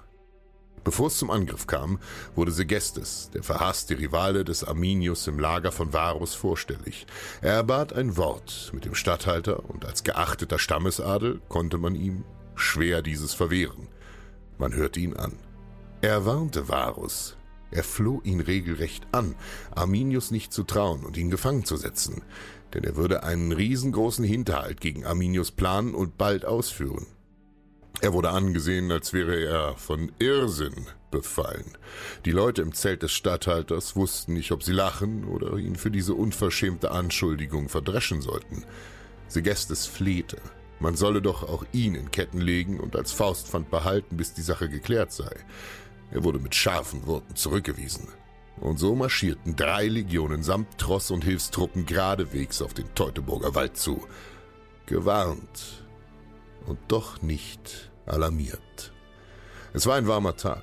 Bevor 0.82 1.06
es 1.06 1.16
zum 1.16 1.30
Angriff 1.30 1.66
kam, 1.66 1.98
wurde 2.34 2.52
Segestes, 2.52 3.30
der 3.32 3.42
verhasste 3.42 3.98
Rivale 3.98 4.44
des 4.44 4.64
Arminius 4.64 5.26
im 5.26 5.38
Lager 5.38 5.72
von 5.72 5.94
Varus, 5.94 6.34
vorstellig. 6.34 7.06
Er 7.40 7.54
erbat 7.54 7.94
ein 7.94 8.18
Wort 8.18 8.70
mit 8.74 8.84
dem 8.84 8.94
Statthalter 8.94 9.68
und 9.70 9.86
als 9.86 10.04
geachteter 10.04 10.58
Stammesadel 10.58 11.40
konnte 11.48 11.78
man 11.78 11.94
ihm 11.94 12.24
schwer 12.54 13.02
dieses 13.02 13.34
verwehren. 13.34 13.88
Man 14.58 14.74
hörte 14.74 15.00
ihn 15.00 15.14
an. 15.14 15.32
Er 16.00 16.26
warnte 16.26 16.68
Varus. 16.68 17.36
Er 17.70 17.82
floh 17.82 18.20
ihn 18.22 18.40
regelrecht 18.40 19.06
an, 19.10 19.34
Arminius 19.74 20.30
nicht 20.30 20.52
zu 20.52 20.62
trauen 20.62 21.04
und 21.04 21.16
ihn 21.16 21.30
gefangen 21.30 21.64
zu 21.64 21.76
setzen, 21.76 22.22
denn 22.72 22.84
er 22.84 22.94
würde 22.94 23.24
einen 23.24 23.50
riesengroßen 23.50 24.24
Hinterhalt 24.24 24.80
gegen 24.80 25.04
Arminius 25.04 25.50
planen 25.50 25.92
und 25.92 26.16
bald 26.16 26.44
ausführen. 26.44 27.06
Er 28.00 28.12
wurde 28.12 28.30
angesehen, 28.30 28.92
als 28.92 29.12
wäre 29.12 29.36
er 29.36 29.76
von 29.76 30.12
Irrsinn 30.18 30.86
befallen. 31.10 31.76
Die 32.24 32.32
Leute 32.32 32.62
im 32.62 32.74
Zelt 32.74 33.02
des 33.02 33.12
Statthalters 33.12 33.96
wussten 33.96 34.34
nicht, 34.34 34.52
ob 34.52 34.62
sie 34.62 34.72
lachen 34.72 35.24
oder 35.24 35.56
ihn 35.56 35.76
für 35.76 35.90
diese 35.90 36.14
unverschämte 36.14 36.90
Anschuldigung 36.90 37.68
verdreschen 37.68 38.20
sollten. 38.20 38.64
Segestes 39.26 39.86
flehte. 39.86 40.36
Man 40.80 40.96
solle 40.96 41.22
doch 41.22 41.42
auch 41.42 41.64
ihn 41.72 41.94
in 41.94 42.10
Ketten 42.10 42.40
legen 42.40 42.80
und 42.80 42.96
als 42.96 43.12
Faustpfand 43.12 43.70
behalten, 43.70 44.16
bis 44.16 44.34
die 44.34 44.42
Sache 44.42 44.68
geklärt 44.68 45.12
sei. 45.12 45.34
Er 46.10 46.24
wurde 46.24 46.38
mit 46.38 46.54
scharfen 46.54 47.06
Worten 47.06 47.36
zurückgewiesen. 47.36 48.08
Und 48.60 48.78
so 48.78 48.94
marschierten 48.94 49.56
drei 49.56 49.86
Legionen 49.88 50.42
samt 50.42 50.78
Tross 50.78 51.10
und 51.10 51.24
Hilfstruppen 51.24 51.86
geradewegs 51.86 52.62
auf 52.62 52.74
den 52.74 52.94
Teutoburger 52.94 53.54
Wald 53.54 53.76
zu. 53.76 54.06
Gewarnt 54.86 55.84
und 56.66 56.78
doch 56.88 57.22
nicht 57.22 57.90
alarmiert. 58.06 58.92
Es 59.72 59.86
war 59.86 59.96
ein 59.96 60.06
warmer 60.06 60.36
Tag, 60.36 60.62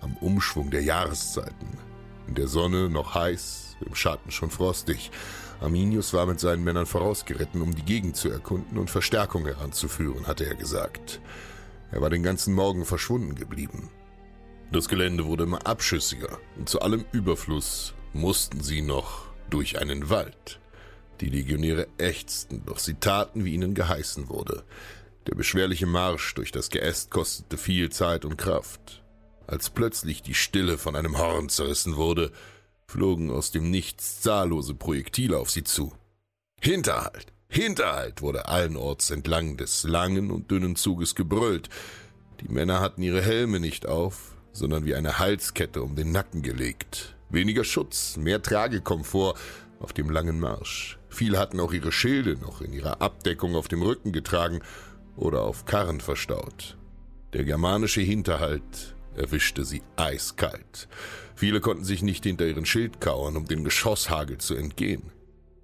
am 0.00 0.16
Umschwung 0.18 0.70
der 0.70 0.82
Jahreszeiten. 0.82 1.78
In 2.28 2.34
der 2.36 2.46
Sonne 2.46 2.88
noch 2.88 3.14
heiß, 3.14 3.76
im 3.84 3.94
Schatten 3.94 4.30
schon 4.30 4.50
frostig. 4.50 5.10
Arminius 5.62 6.12
war 6.12 6.26
mit 6.26 6.40
seinen 6.40 6.64
Männern 6.64 6.86
vorausgeritten, 6.86 7.62
um 7.62 7.74
die 7.74 7.84
Gegend 7.84 8.16
zu 8.16 8.28
erkunden 8.28 8.78
und 8.78 8.90
Verstärkung 8.90 9.46
heranzuführen, 9.46 10.26
hatte 10.26 10.44
er 10.44 10.56
gesagt. 10.56 11.20
Er 11.92 12.00
war 12.00 12.10
den 12.10 12.22
ganzen 12.22 12.54
Morgen 12.54 12.84
verschwunden 12.84 13.36
geblieben. 13.36 13.88
Das 14.72 14.88
Gelände 14.88 15.26
wurde 15.26 15.44
immer 15.44 15.66
abschüssiger 15.66 16.38
und 16.56 16.68
zu 16.68 16.80
allem 16.80 17.04
Überfluss 17.12 17.94
mussten 18.12 18.60
sie 18.60 18.82
noch 18.82 19.26
durch 19.50 19.78
einen 19.78 20.10
Wald. 20.10 20.58
Die 21.20 21.28
Legionäre 21.28 21.86
ächzten, 21.98 22.64
doch 22.66 22.78
sie 22.78 22.94
taten, 22.94 23.44
wie 23.44 23.54
ihnen 23.54 23.74
geheißen 23.74 24.28
wurde. 24.28 24.64
Der 25.28 25.36
beschwerliche 25.36 25.86
Marsch 25.86 26.34
durch 26.34 26.50
das 26.50 26.70
Geäst 26.70 27.10
kostete 27.10 27.56
viel 27.56 27.90
Zeit 27.90 28.24
und 28.24 28.36
Kraft. 28.36 29.04
Als 29.46 29.70
plötzlich 29.70 30.22
die 30.22 30.34
Stille 30.34 30.78
von 30.78 30.96
einem 30.96 31.18
Horn 31.18 31.48
zerrissen 31.48 31.96
wurde, 31.96 32.32
flogen 32.92 33.30
aus 33.30 33.50
dem 33.50 33.70
Nichts 33.70 34.20
zahllose 34.20 34.74
Projektile 34.74 35.38
auf 35.38 35.50
sie 35.50 35.64
zu. 35.64 35.92
Hinterhalt! 36.60 37.32
Hinterhalt! 37.48 38.20
wurde 38.20 38.48
allenorts 38.48 39.10
entlang 39.10 39.56
des 39.56 39.84
langen 39.84 40.30
und 40.30 40.50
dünnen 40.50 40.76
Zuges 40.76 41.14
gebrüllt. 41.14 41.70
Die 42.42 42.52
Männer 42.52 42.80
hatten 42.80 43.02
ihre 43.02 43.22
Helme 43.22 43.60
nicht 43.60 43.86
auf, 43.86 44.36
sondern 44.52 44.84
wie 44.84 44.94
eine 44.94 45.18
Halskette 45.18 45.82
um 45.82 45.96
den 45.96 46.12
Nacken 46.12 46.42
gelegt. 46.42 47.16
Weniger 47.30 47.64
Schutz, 47.64 48.18
mehr 48.18 48.42
Tragekomfort 48.42 49.38
auf 49.80 49.94
dem 49.94 50.10
langen 50.10 50.38
Marsch. 50.38 50.98
Viele 51.08 51.38
hatten 51.38 51.60
auch 51.60 51.72
ihre 51.72 51.92
Schilde 51.92 52.36
noch 52.36 52.60
in 52.60 52.74
ihrer 52.74 53.00
Abdeckung 53.00 53.56
auf 53.56 53.68
dem 53.68 53.80
Rücken 53.80 54.12
getragen 54.12 54.60
oder 55.16 55.42
auf 55.42 55.64
Karren 55.64 56.02
verstaut. 56.02 56.76
Der 57.32 57.44
germanische 57.44 58.02
Hinterhalt 58.02 58.94
erwischte 59.16 59.64
sie 59.64 59.82
eiskalt. 59.96 60.88
Viele 61.34 61.60
konnten 61.60 61.84
sich 61.84 62.02
nicht 62.02 62.24
hinter 62.24 62.46
ihren 62.46 62.66
Schild 62.66 63.00
kauern, 63.00 63.36
um 63.36 63.46
den 63.46 63.64
Geschosshagel 63.64 64.38
zu 64.38 64.54
entgehen. 64.54 65.10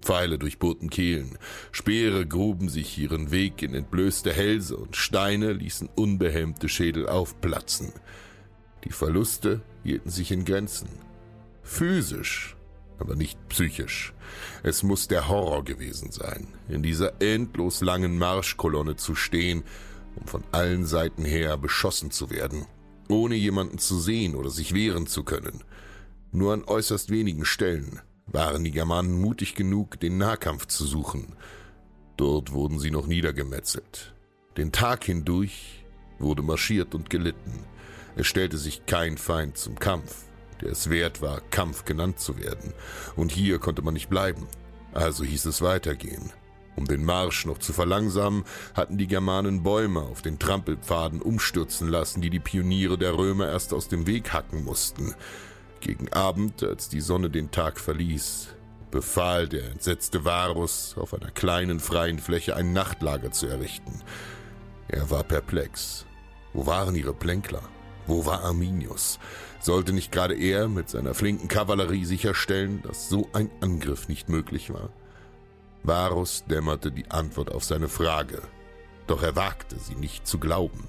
Pfeile 0.01 0.39
durchbohrten 0.39 0.89
Kehlen, 0.89 1.37
Speere 1.71 2.25
gruben 2.25 2.69
sich 2.69 2.97
ihren 2.97 3.31
Weg 3.31 3.61
in 3.61 3.73
entblößte 3.73 4.31
Hälse 4.31 4.77
und 4.77 4.95
Steine 4.95 5.51
ließen 5.51 5.89
unbehemmte 5.95 6.69
Schädel 6.69 7.07
aufplatzen. 7.09 7.91
Die 8.85 8.91
Verluste 8.91 9.61
hielten 9.83 10.09
sich 10.09 10.31
in 10.31 10.45
Grenzen. 10.45 10.89
Physisch, 11.63 12.55
aber 12.97 13.15
nicht 13.15 13.37
psychisch. 13.49 14.13
Es 14.63 14.83
muss 14.83 15.07
der 15.07 15.27
Horror 15.27 15.65
gewesen 15.65 16.11
sein, 16.11 16.47
in 16.69 16.81
dieser 16.81 17.21
endlos 17.21 17.81
langen 17.81 18.17
Marschkolonne 18.17 18.95
zu 18.95 19.15
stehen, 19.15 19.63
um 20.15 20.27
von 20.27 20.43
allen 20.51 20.85
Seiten 20.85 21.25
her 21.25 21.57
beschossen 21.57 22.11
zu 22.11 22.29
werden, 22.29 22.65
ohne 23.09 23.35
jemanden 23.35 23.79
zu 23.79 23.99
sehen 23.99 24.35
oder 24.35 24.49
sich 24.49 24.73
wehren 24.73 25.07
zu 25.07 25.23
können. 25.23 25.63
Nur 26.31 26.53
an 26.53 26.63
äußerst 26.63 27.09
wenigen 27.09 27.43
Stellen 27.43 27.99
waren 28.27 28.63
die 28.63 28.71
Germanen 28.71 29.19
mutig 29.19 29.55
genug, 29.55 29.99
den 29.99 30.17
Nahkampf 30.17 30.67
zu 30.67 30.85
suchen. 30.85 31.35
Dort 32.15 32.51
wurden 32.51 32.79
sie 32.79 32.91
noch 32.91 33.07
niedergemetzelt. 33.07 34.13
Den 34.57 34.71
Tag 34.71 35.05
hindurch 35.05 35.83
wurde 36.19 36.43
marschiert 36.43 36.93
und 36.93 37.09
gelitten. 37.09 37.65
Es 38.15 38.27
stellte 38.27 38.57
sich 38.57 38.85
kein 38.85 39.17
Feind 39.17 39.57
zum 39.57 39.79
Kampf, 39.79 40.25
der 40.61 40.71
es 40.71 40.89
wert 40.89 41.21
war, 41.21 41.41
Kampf 41.49 41.85
genannt 41.85 42.19
zu 42.19 42.37
werden. 42.37 42.73
Und 43.15 43.31
hier 43.31 43.59
konnte 43.59 43.81
man 43.81 43.93
nicht 43.93 44.09
bleiben. 44.09 44.47
Also 44.91 45.23
hieß 45.23 45.45
es 45.45 45.61
weitergehen. 45.61 46.31
Um 46.79 46.87
den 46.87 47.03
Marsch 47.03 47.45
noch 47.45 47.57
zu 47.57 47.73
verlangsamen, 47.73 48.45
hatten 48.73 48.97
die 48.97 49.07
Germanen 49.07 49.63
Bäume 49.63 49.99
auf 49.99 50.21
den 50.21 50.39
Trampelpfaden 50.39 51.21
umstürzen 51.21 51.89
lassen, 51.89 52.21
die 52.21 52.29
die 52.29 52.39
Pioniere 52.39 52.97
der 52.97 53.17
Römer 53.17 53.49
erst 53.49 53.73
aus 53.73 53.89
dem 53.89 54.07
Weg 54.07 54.31
hacken 54.31 54.63
mussten. 54.63 55.13
Gegen 55.81 56.13
Abend, 56.13 56.63
als 56.63 56.87
die 56.87 57.01
Sonne 57.01 57.29
den 57.29 57.51
Tag 57.51 57.81
verließ, 57.81 58.55
befahl 58.91 59.49
der 59.49 59.71
entsetzte 59.71 60.23
Varus, 60.23 60.95
auf 60.97 61.13
einer 61.13 61.31
kleinen 61.31 61.81
freien 61.81 62.19
Fläche 62.19 62.55
ein 62.55 62.71
Nachtlager 62.71 63.31
zu 63.31 63.47
errichten. 63.47 64.01
Er 64.87 65.11
war 65.11 65.25
perplex. 65.25 66.05
Wo 66.53 66.65
waren 66.65 66.95
ihre 66.95 67.13
Plänkler? 67.13 67.63
Wo 68.07 68.25
war 68.25 68.45
Arminius? 68.45 69.19
Sollte 69.59 69.91
nicht 69.91 70.13
gerade 70.13 70.35
er 70.35 70.69
mit 70.69 70.89
seiner 70.89 71.13
flinken 71.13 71.49
Kavallerie 71.49 72.05
sicherstellen, 72.05 72.81
dass 72.83 73.09
so 73.09 73.27
ein 73.33 73.51
Angriff 73.59 74.07
nicht 74.07 74.29
möglich 74.29 74.71
war? 74.71 74.91
Varus 75.83 76.43
dämmerte 76.45 76.91
die 76.91 77.09
Antwort 77.09 77.51
auf 77.51 77.63
seine 77.63 77.87
Frage, 77.87 78.41
doch 79.07 79.23
er 79.23 79.35
wagte 79.35 79.77
sie 79.79 79.95
nicht 79.95 80.27
zu 80.27 80.39
glauben. 80.39 80.87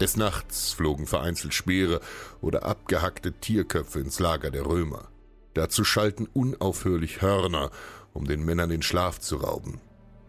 Des 0.00 0.16
Nachts 0.16 0.72
flogen 0.72 1.06
vereinzelt 1.06 1.52
Speere 1.52 2.00
oder 2.40 2.64
abgehackte 2.64 3.32
Tierköpfe 3.32 4.00
ins 4.00 4.18
Lager 4.18 4.50
der 4.50 4.64
Römer. 4.64 5.08
Dazu 5.54 5.84
schalten 5.84 6.26
unaufhörlich 6.32 7.20
Hörner, 7.20 7.70
um 8.14 8.26
den 8.26 8.44
Männern 8.44 8.70
den 8.70 8.82
Schlaf 8.82 9.20
zu 9.20 9.36
rauben. 9.36 9.80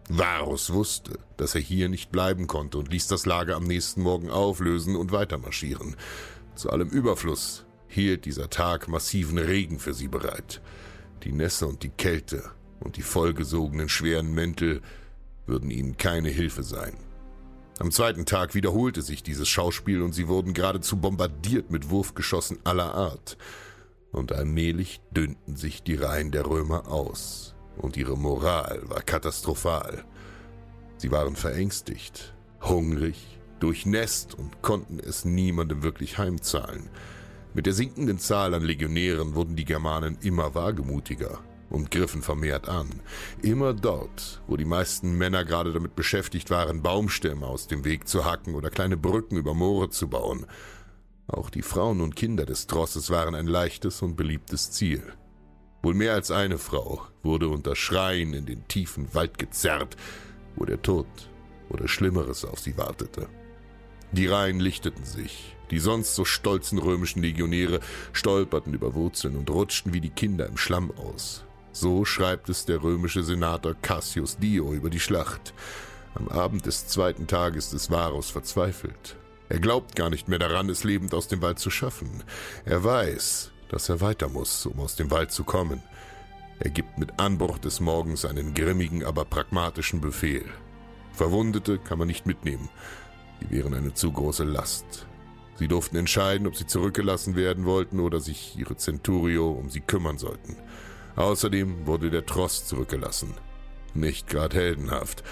Varus 0.08 0.72
wusste, 0.72 1.18
dass 1.38 1.54
er 1.54 1.60
hier 1.60 1.88
nicht 1.88 2.12
bleiben 2.12 2.48
konnte 2.48 2.76
und 2.76 2.90
ließ 2.90 3.06
das 3.06 3.24
Lager 3.24 3.56
am 3.56 3.64
nächsten 3.64 4.02
Morgen 4.02 4.30
auflösen 4.30 4.96
und 4.96 5.10
weitermarschieren. 5.12 5.96
Zu 6.54 6.68
allem 6.70 6.88
Überfluss 6.88 7.64
hielt 7.88 8.26
dieser 8.26 8.50
Tag 8.50 8.88
massiven 8.88 9.38
Regen 9.38 9.78
für 9.78 9.94
sie 9.94 10.08
bereit. 10.08 10.60
Die 11.22 11.32
Nässe 11.32 11.66
und 11.66 11.82
die 11.82 11.90
Kälte 11.90 12.50
und 12.82 12.96
die 12.96 13.02
vollgesogenen 13.02 13.88
schweren 13.88 14.32
Mäntel 14.34 14.82
würden 15.46 15.70
ihnen 15.70 15.96
keine 15.96 16.28
Hilfe 16.28 16.62
sein. 16.62 16.96
Am 17.78 17.90
zweiten 17.90 18.26
Tag 18.26 18.54
wiederholte 18.54 19.02
sich 19.02 19.22
dieses 19.22 19.48
Schauspiel 19.48 20.02
und 20.02 20.12
sie 20.12 20.28
wurden 20.28 20.54
geradezu 20.54 20.98
bombardiert 20.98 21.70
mit 21.70 21.90
Wurfgeschossen 21.90 22.58
aller 22.64 22.94
Art. 22.94 23.36
Und 24.12 24.30
allmählich 24.32 25.00
dünnten 25.10 25.56
sich 25.56 25.82
die 25.82 25.94
Reihen 25.94 26.30
der 26.30 26.46
Römer 26.46 26.86
aus 26.88 27.54
und 27.78 27.96
ihre 27.96 28.16
Moral 28.16 28.82
war 28.84 29.02
katastrophal. 29.02 30.04
Sie 30.98 31.10
waren 31.10 31.34
verängstigt, 31.34 32.34
hungrig, 32.60 33.38
durchnässt 33.58 34.34
und 34.34 34.62
konnten 34.62 35.00
es 35.00 35.24
niemandem 35.24 35.82
wirklich 35.82 36.18
heimzahlen. 36.18 36.90
Mit 37.54 37.66
der 37.66 37.72
sinkenden 37.72 38.18
Zahl 38.18 38.54
an 38.54 38.62
Legionären 38.62 39.34
wurden 39.34 39.56
die 39.56 39.64
Germanen 39.64 40.18
immer 40.20 40.54
wagemutiger 40.54 41.40
und 41.72 41.90
griffen 41.90 42.22
vermehrt 42.22 42.68
an. 42.68 42.88
Immer 43.40 43.72
dort, 43.72 44.42
wo 44.46 44.56
die 44.56 44.66
meisten 44.66 45.16
Männer 45.16 45.44
gerade 45.44 45.72
damit 45.72 45.96
beschäftigt 45.96 46.50
waren, 46.50 46.82
Baumstämme 46.82 47.46
aus 47.46 47.66
dem 47.66 47.84
Weg 47.84 48.06
zu 48.06 48.24
hacken 48.24 48.54
oder 48.54 48.70
kleine 48.70 48.98
Brücken 48.98 49.36
über 49.36 49.54
Moore 49.54 49.88
zu 49.88 50.08
bauen. 50.08 50.46
Auch 51.26 51.48
die 51.48 51.62
Frauen 51.62 52.02
und 52.02 52.14
Kinder 52.14 52.44
des 52.44 52.66
Trosses 52.66 53.10
waren 53.10 53.34
ein 53.34 53.46
leichtes 53.46 54.02
und 54.02 54.16
beliebtes 54.16 54.70
Ziel. 54.70 55.02
Wohl 55.82 55.94
mehr 55.94 56.12
als 56.12 56.30
eine 56.30 56.58
Frau 56.58 57.06
wurde 57.22 57.48
unter 57.48 57.74
Schreien 57.74 58.34
in 58.34 58.44
den 58.44 58.68
tiefen 58.68 59.12
Wald 59.14 59.38
gezerrt, 59.38 59.96
wo 60.56 60.66
der 60.66 60.82
Tod 60.82 61.06
oder 61.70 61.88
Schlimmeres 61.88 62.44
auf 62.44 62.60
sie 62.60 62.76
wartete. 62.76 63.28
Die 64.12 64.26
Reihen 64.26 64.60
lichteten 64.60 65.06
sich. 65.06 65.56
Die 65.70 65.78
sonst 65.78 66.14
so 66.14 66.26
stolzen 66.26 66.78
römischen 66.78 67.22
Legionäre 67.22 67.80
stolperten 68.12 68.74
über 68.74 68.94
Wurzeln 68.94 69.36
und 69.36 69.48
rutschten 69.48 69.94
wie 69.94 70.02
die 70.02 70.10
Kinder 70.10 70.46
im 70.46 70.58
Schlamm 70.58 70.90
aus. 70.90 71.46
So 71.72 72.04
schreibt 72.04 72.50
es 72.50 72.66
der 72.66 72.82
römische 72.82 73.24
Senator 73.24 73.74
Cassius 73.80 74.36
Dio 74.36 74.74
über 74.74 74.90
die 74.90 75.00
Schlacht. 75.00 75.54
Am 76.14 76.28
Abend 76.28 76.66
des 76.66 76.86
zweiten 76.86 77.26
Tages 77.26 77.72
ist 77.72 77.90
Varus 77.90 78.30
verzweifelt. 78.30 79.16
Er 79.48 79.58
glaubt 79.58 79.96
gar 79.96 80.10
nicht 80.10 80.28
mehr 80.28 80.38
daran, 80.38 80.68
es 80.68 80.84
lebend 80.84 81.14
aus 81.14 81.28
dem 81.28 81.40
Wald 81.40 81.58
zu 81.58 81.70
schaffen. 81.70 82.22
Er 82.66 82.84
weiß, 82.84 83.50
dass 83.70 83.88
er 83.88 84.02
weiter 84.02 84.28
muss, 84.28 84.66
um 84.66 84.80
aus 84.80 84.96
dem 84.96 85.10
Wald 85.10 85.32
zu 85.32 85.44
kommen. 85.44 85.82
Er 86.60 86.70
gibt 86.70 86.98
mit 86.98 87.18
Anbruch 87.18 87.58
des 87.58 87.80
Morgens 87.80 88.26
einen 88.26 88.52
grimmigen, 88.52 89.04
aber 89.04 89.24
pragmatischen 89.24 90.02
Befehl. 90.02 90.44
Verwundete 91.12 91.78
kann 91.78 91.98
man 91.98 92.08
nicht 92.08 92.26
mitnehmen. 92.26 92.68
Sie 93.40 93.50
wären 93.50 93.74
eine 93.74 93.94
zu 93.94 94.12
große 94.12 94.44
Last. 94.44 95.06
Sie 95.56 95.68
durften 95.68 95.96
entscheiden, 95.96 96.46
ob 96.46 96.56
sie 96.56 96.66
zurückgelassen 96.66 97.34
werden 97.34 97.64
wollten 97.64 98.00
oder 98.00 98.20
sich 98.20 98.56
ihre 98.58 98.76
Centurio 98.76 99.50
um 99.50 99.70
sie 99.70 99.80
kümmern 99.80 100.18
sollten. 100.18 100.56
Außerdem 101.16 101.86
wurde 101.86 102.10
der 102.10 102.26
Tross 102.26 102.66
zurückgelassen. 102.66 103.34
Nicht 103.94 104.28
grad 104.28 104.54
heldenhaft. 104.54 105.22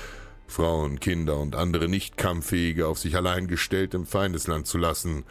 Frauen, 0.47 1.01
Kinder 1.01 1.39
und 1.39 1.55
andere 1.55 1.89
nicht 1.89 2.17
kampffähige 2.17 2.89
auf 2.89 2.99
sich 2.99 3.17
allein 3.17 3.47
gestellt 3.47 3.95
im 3.95 4.05
Feindesland 4.05 4.67
zu 4.67 4.79
lassen. 4.79 5.25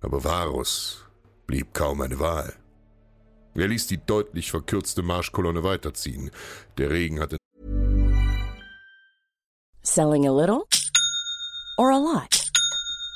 Aber 0.00 0.24
Varus 0.24 1.04
blieb 1.46 1.74
kaum 1.74 2.00
eine 2.00 2.18
Wahl. 2.18 2.54
Er 3.54 3.68
ließ 3.68 3.86
die 3.86 4.04
deutlich 4.04 4.50
verkürzte 4.50 5.02
Marschkolonne 5.02 5.62
weiterziehen. 5.62 6.30
Der 6.78 6.90
Regen 6.90 7.20
hatte 7.20 7.36
Selling 9.82 10.26
a 10.26 10.32
little 10.32 10.66
or 11.78 11.90
a 11.92 11.98
lot? 11.98 12.45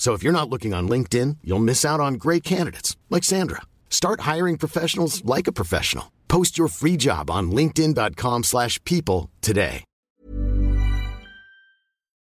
So 0.00 0.14
if 0.14 0.22
you're 0.22 0.32
not 0.40 0.48
looking 0.48 0.72
on 0.72 0.88
LinkedIn, 0.88 1.36
you'll 1.44 1.58
miss 1.58 1.84
out 1.84 2.00
on 2.00 2.14
great 2.14 2.42
candidates 2.42 2.96
like 3.10 3.22
Sandra. 3.22 3.60
Start 3.90 4.20
hiring 4.20 4.56
professionals 4.56 5.22
like 5.26 5.46
a 5.46 5.52
professional. 5.52 6.10
Post 6.26 6.56
your 6.56 6.68
free 6.68 6.96
job 6.96 7.30
on 7.30 7.50
linkedin.com/people 7.50 9.28
today. 9.42 9.84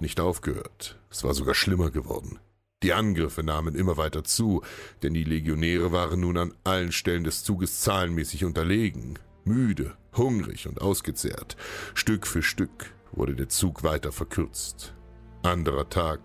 nicht 0.01 0.19
aufgehört. 0.19 0.99
Es 1.09 1.23
war 1.23 1.33
sogar 1.33 1.53
schlimmer 1.53 1.91
geworden. 1.91 2.39
Die 2.83 2.93
Angriffe 2.93 3.43
nahmen 3.43 3.75
immer 3.75 3.97
weiter 3.97 4.23
zu, 4.23 4.63
denn 5.03 5.13
die 5.13 5.23
Legionäre 5.23 5.91
waren 5.91 6.19
nun 6.19 6.37
an 6.37 6.53
allen 6.63 6.91
Stellen 6.91 7.23
des 7.23 7.43
Zuges 7.43 7.81
zahlenmäßig 7.81 8.43
unterlegen, 8.43 9.19
müde, 9.45 9.95
hungrig 10.17 10.67
und 10.67 10.81
ausgezehrt. 10.81 11.55
Stück 11.93 12.25
für 12.25 12.41
Stück 12.41 12.93
wurde 13.11 13.35
der 13.35 13.49
Zug 13.49 13.83
weiter 13.83 14.11
verkürzt. 14.11 14.95
Anderer 15.43 15.89
Tag, 15.89 16.21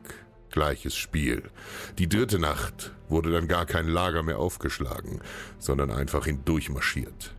gleiches 0.57 0.97
Spiel. 0.97 1.43
Die 1.99 2.09
dritte 2.09 2.39
Nacht 2.39 2.93
wurde 3.11 3.31
dann 3.31 3.47
gar 3.47 3.67
kein 3.67 3.87
Lager 3.87 4.23
mehr 4.23 4.39
aufgeschlagen, 4.39 5.21
sondern 5.59 5.91
einfach 5.91 6.25
hindurchmarschiert. 6.25 7.35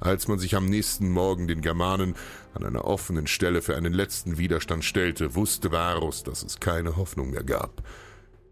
Als 0.00 0.28
man 0.28 0.38
sich 0.38 0.54
am 0.54 0.66
nächsten 0.66 1.08
Morgen 1.08 1.48
den 1.48 1.62
Germanen 1.62 2.14
an 2.52 2.66
einer 2.66 2.84
offenen 2.84 3.26
Stelle 3.26 3.62
für 3.62 3.74
einen 3.74 3.94
letzten 3.94 4.36
Widerstand 4.36 4.84
stellte, 4.84 5.34
wusste 5.34 5.72
Varus, 5.72 6.24
dass 6.24 6.42
es 6.42 6.60
keine 6.60 6.98
Hoffnung 6.98 7.30
mehr 7.30 7.42
gab. 7.42 7.82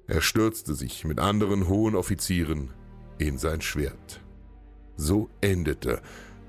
Er 0.06 0.22
stürzte 0.22 0.74
sich 0.74 1.04
mit 1.04 1.20
anderen 1.20 1.68
hohen 1.68 1.94
Offizieren 1.94 2.70
in 3.18 3.36
sein 3.36 3.60
Schwert. 3.60 4.20
So 4.96 5.28
endete 5.42 6.00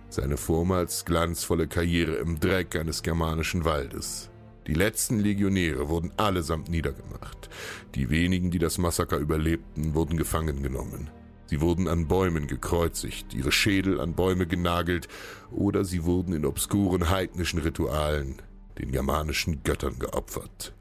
seine 0.08 0.38
vormals 0.38 1.04
glanzvolle 1.04 1.68
Karriere 1.68 2.16
im 2.16 2.40
Dreck 2.40 2.78
eines 2.78 3.04
germanischen 3.04 3.66
Waldes. 3.66 4.30
Die 4.68 4.74
letzten 4.74 5.20
Legionäre 5.20 5.88
wurden 5.88 6.12
allesamt 6.18 6.70
niedergemacht. 6.70 7.50
Die 7.96 8.10
wenigen, 8.10 8.52
die 8.52 8.60
das 8.60 8.78
Massaker 8.78 9.18
überlebten, 9.18 9.96
wurden 9.96 10.18
gefangen 10.18 10.62
genommen. 10.62 11.10
Sie 11.46 11.62
wurden 11.62 11.88
an 11.88 12.08
Bäumen 12.08 12.48
gekreuzigt, 12.48 13.34
ihre 13.34 13.54
Schädel 13.54 14.02
an 14.02 14.14
Bäume 14.14 14.46
genagelt 14.46 15.08
oder 15.50 15.86
sie 15.86 16.04
wurden 16.04 16.34
in 16.34 16.46
obskuren 16.46 17.10
heidnischen 17.10 17.60
Ritualen 17.60 18.42
den 18.78 18.92
germanischen 18.92 19.64
Göttern 19.64 19.98
geopfert. 19.98 20.76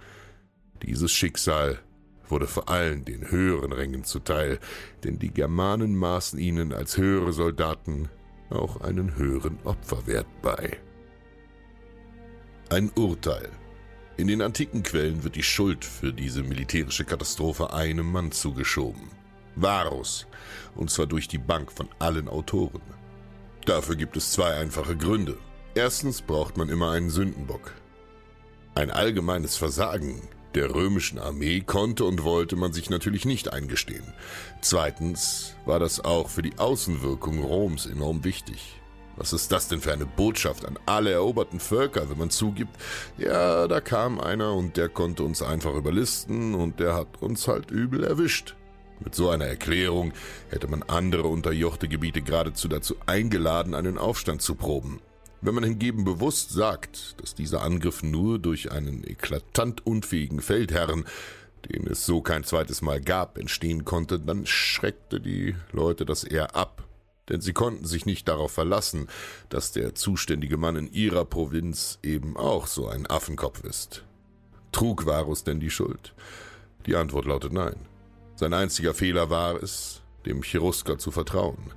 Dieses 0.83 1.13
Schicksal 1.13 1.79
wurde 2.29 2.49
vor 2.49 2.69
allem 2.69 3.05
den 3.05 3.31
höheren 3.31 3.73
Rängen 3.73 4.03
zuteil, 4.03 4.59
denn 5.05 5.21
die 5.21 5.33
Germanen 5.33 5.95
maßen 5.95 6.41
ihnen 6.41 6.73
als 6.73 6.97
höhere 6.97 7.33
Soldaten 7.33 8.09
auch 8.51 8.81
einen 8.81 9.17
höheren 9.17 9.59
Opferwert 9.65 10.27
bei. 10.43 10.79
Ein 12.69 12.91
Urteil. 12.97 13.51
In 14.19 14.29
den 14.29 14.41
antiken 14.41 14.83
Quellen 14.83 15.25
wird 15.25 15.37
die 15.37 15.43
Schuld 15.43 15.85
für 15.85 16.13
diese 16.13 16.43
militärische 16.43 17.05
Katastrophe 17.05 17.75
einem 17.75 18.11
Mann 18.11 18.33
zugeschoben. 18.33 19.11
Varus, 19.57 20.27
und 20.75 20.91
zwar 20.91 21.07
durch 21.07 21.29
die 21.29 21.39
Bank 21.39 21.71
von 21.71 21.89
allen 21.99 22.29
Autoren. 22.29 22.81
Dafür 23.67 23.97
gibt 23.97 24.17
es 24.17 24.33
zwei 24.33 24.55
einfache 24.55 24.97
Gründe. 24.97 25.37
Erstens 25.75 26.23
braucht 26.23 26.57
man 26.57 26.71
immer 26.71 26.93
einen 26.93 27.11
Sündenbock. 27.11 27.73
Ein 28.75 28.91
allgemeines 28.91 29.57
Versagen 29.57 30.23
der 30.55 30.75
römischen 30.75 31.19
Armee 31.19 31.61
konnte 31.61 32.05
und 32.05 32.23
wollte 32.23 32.57
man 32.57 32.73
sich 32.73 32.89
natürlich 32.89 33.27
nicht 33.27 33.53
eingestehen. 33.53 34.15
Zweitens 34.63 35.55
war 35.67 35.79
das 35.79 36.03
auch 36.03 36.31
für 36.31 36.41
die 36.41 36.59
Außenwirkung 36.59 37.43
Roms 37.43 37.85
enorm 37.85 38.25
wichtig. 38.25 38.81
Was 39.17 39.33
ist 39.33 39.51
das 39.51 39.69
denn 39.69 39.81
für 39.81 39.93
eine 39.93 40.07
Botschaft 40.07 40.67
an 40.67 40.79
alle 40.85 41.13
eroberten 41.13 41.59
Völker, 41.59 42.11
wenn 42.11 42.19
man 42.19 42.31
zugibt, 42.31 42.77
ja, 43.17 43.67
da 43.67 43.81
kam 43.81 44.21
einer 44.21 44.55
und 44.55 44.77
der 44.77 44.89
konnte 44.89 45.23
uns 45.23 45.43
einfach 45.43 45.75
überlisten 45.75 46.55
und 46.55 46.81
der 46.81 46.95
hat 46.95 47.23
uns 47.23 47.49
halt 47.49 47.71
übel 47.71 48.05
erwischt. 48.05 48.55
Mit 49.01 49.15
so 49.15 49.29
einer 49.29 49.47
Erklärung 49.47 50.13
hätte 50.49 50.69
man 50.69 50.83
andere 50.83 51.29
unterjochte 51.29 51.89
Gebiete 51.89 52.23
geradezu 52.23 52.69
dazu 52.69 52.97
eingeladen, 53.07 53.75
einen 53.75 53.99
Aufstand 53.99 54.43
zu 54.43 54.55
proben. 54.55 55.01
Wenn 55.43 55.55
man 55.55 55.65
hingegen 55.65 56.05
bewusst 56.05 56.51
sagt, 56.51 57.21
dass 57.21 57.35
dieser 57.35 57.63
Angriff 57.63 58.03
nur 58.03 58.39
durch 58.39 58.73
einen 58.73 59.05
eklatant 59.07 59.87
unfähigen 59.87 60.41
Feldherrn, 60.41 61.05
den 61.71 61.87
es 61.87 62.07
so 62.07 62.23
kein 62.23 62.45
zweites 62.45 62.81
Mal 62.81 63.01
gab, 63.01 63.39
entstehen 63.39 63.85
konnte, 63.85 64.19
dann 64.19 64.47
schreckte 64.47 65.21
die 65.21 65.55
Leute 65.73 66.07
das 66.07 66.25
eher 66.25 66.57
ab, 66.57 66.87
denn 67.29 67.41
sie 67.41 67.53
konnten 67.53 67.85
sich 67.85 68.07
nicht 68.07 68.29
darauf 68.29 68.53
verlassen, 68.53 69.09
dass 69.49 69.73
der 69.73 69.95
zuständige 69.95 70.57
Mann 70.57 70.77
in 70.77 70.93
ihrer 70.93 71.25
Provinz 71.25 71.99
eben 72.03 72.37
auch 72.37 72.67
so 72.67 72.89
ein 72.89 73.07
Affenkopf 73.07 73.65
ist. 73.65 74.05
Trug 74.73 75.07
Varus 75.07 75.45
denn 75.45 75.61
die 75.61 75.71
Schuld? 75.71 76.15
Die 76.87 76.97
Antwort 76.97 77.27
lautet 77.27 77.53
nein. 77.53 77.77
Sein 78.35 78.53
einziger 78.53 78.95
Fehler 78.95 79.31
war 79.31 79.63
es, 79.63 80.03
dem 80.27 80.43
Cherusker 80.43 80.99
zu 80.99 81.11
vertrauen, 81.11 81.73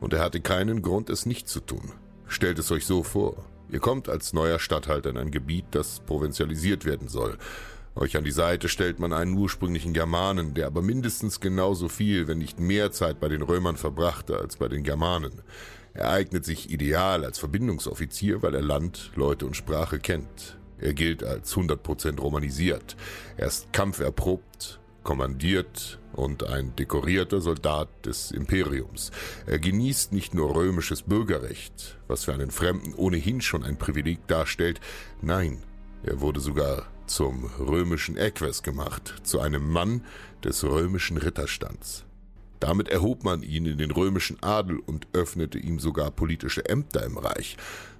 und 0.00 0.14
er 0.14 0.20
hatte 0.20 0.40
keinen 0.40 0.82
Grund, 0.82 1.10
es 1.10 1.26
nicht 1.26 1.48
zu 1.48 1.60
tun. 1.60 1.92
Stellt 2.26 2.58
es 2.58 2.70
euch 2.70 2.86
so 2.86 3.02
vor. 3.02 3.44
Ihr 3.70 3.80
kommt 3.80 4.08
als 4.08 4.32
neuer 4.32 4.58
Statthalter 4.58 5.10
in 5.10 5.18
ein 5.18 5.30
Gebiet, 5.30 5.66
das 5.72 6.00
provinzialisiert 6.00 6.84
werden 6.84 7.08
soll. 7.08 7.36
Euch 7.94 8.16
an 8.16 8.24
die 8.24 8.30
Seite 8.30 8.68
stellt 8.68 8.98
man 9.00 9.12
einen 9.12 9.36
ursprünglichen 9.36 9.92
Germanen, 9.92 10.54
der 10.54 10.66
aber 10.66 10.82
mindestens 10.82 11.40
genauso 11.40 11.88
viel, 11.88 12.28
wenn 12.28 12.38
nicht 12.38 12.60
mehr 12.60 12.92
Zeit 12.92 13.20
bei 13.20 13.28
den 13.28 13.42
Römern 13.42 13.76
verbrachte 13.76 14.38
als 14.38 14.56
bei 14.56 14.68
den 14.68 14.84
Germanen. 14.84 15.42
Er 15.94 16.10
eignet 16.10 16.44
sich 16.44 16.70
ideal 16.70 17.24
als 17.24 17.38
Verbindungsoffizier, 17.38 18.42
weil 18.42 18.54
er 18.54 18.62
Land, 18.62 19.10
Leute 19.16 19.46
und 19.46 19.56
Sprache 19.56 19.98
kennt. 19.98 20.56
Er 20.78 20.94
gilt 20.94 21.24
als 21.24 21.56
100% 21.56 22.20
romanisiert. 22.20 22.96
Er 23.36 23.48
ist 23.48 23.72
kampferprobt, 23.72 24.78
kommandiert 25.02 25.98
und 26.12 26.44
ein 26.44 26.76
dekorierter 26.76 27.40
Soldat 27.40 27.88
des 28.04 28.30
Imperiums. 28.30 29.10
Er 29.46 29.58
genießt 29.58 30.12
nicht 30.12 30.34
nur 30.34 30.54
römisches 30.54 31.02
Bürgerrecht, 31.02 31.96
was 32.06 32.24
für 32.24 32.34
einen 32.34 32.50
Fremden 32.50 32.94
ohnehin 32.94 33.40
schon 33.40 33.64
ein 33.64 33.76
Privileg 33.76 34.26
darstellt, 34.26 34.80
nein, 35.20 35.62
er 36.04 36.20
wurde 36.20 36.40
sogar 36.40 36.86
zum 37.08 37.44
römischen 37.58 38.16
Equus 38.16 38.62
gemacht, 38.62 39.14
zu 39.22 39.40
einem 39.40 39.70
Mann 39.70 40.04
des 40.44 40.62
römischen 40.64 41.16
Ritterstands. 41.16 42.04
Damit 42.60 42.88
erhob 42.88 43.24
man 43.24 43.42
ihn 43.42 43.66
in 43.66 43.78
den 43.78 43.90
römischen 43.90 44.42
Adel 44.42 44.78
und 44.78 45.06
öffnete 45.12 45.58
ihm 45.58 45.78
sogar 45.78 46.10
politische 46.10 46.64
Ämter 46.68 47.04
im 47.04 47.16
Reich. 47.16 47.56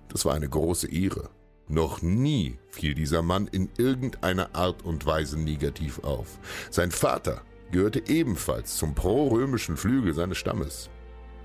Das 0.09 0.25
war 0.25 0.35
eine 0.35 0.49
große 0.49 0.91
Ehre. 0.91 1.31
Noch 1.69 2.01
nie 2.01 2.59
fiel 2.71 2.95
dieser 2.95 3.23
Mann 3.23 3.47
in 3.47 3.69
irgendeiner 3.77 4.55
Art 4.55 4.83
und 4.83 5.05
Weise 5.05 5.39
negativ 5.39 5.99
auf. 6.01 6.39
Sein 6.71 6.91
Vater 6.91 7.43
gehörte 7.71 8.03
ebenfalls 8.09 8.77
zum 8.77 8.95
prorömischen 8.95 9.77
Flügel 9.77 10.15
seines 10.15 10.39
Stammes. 10.39 10.89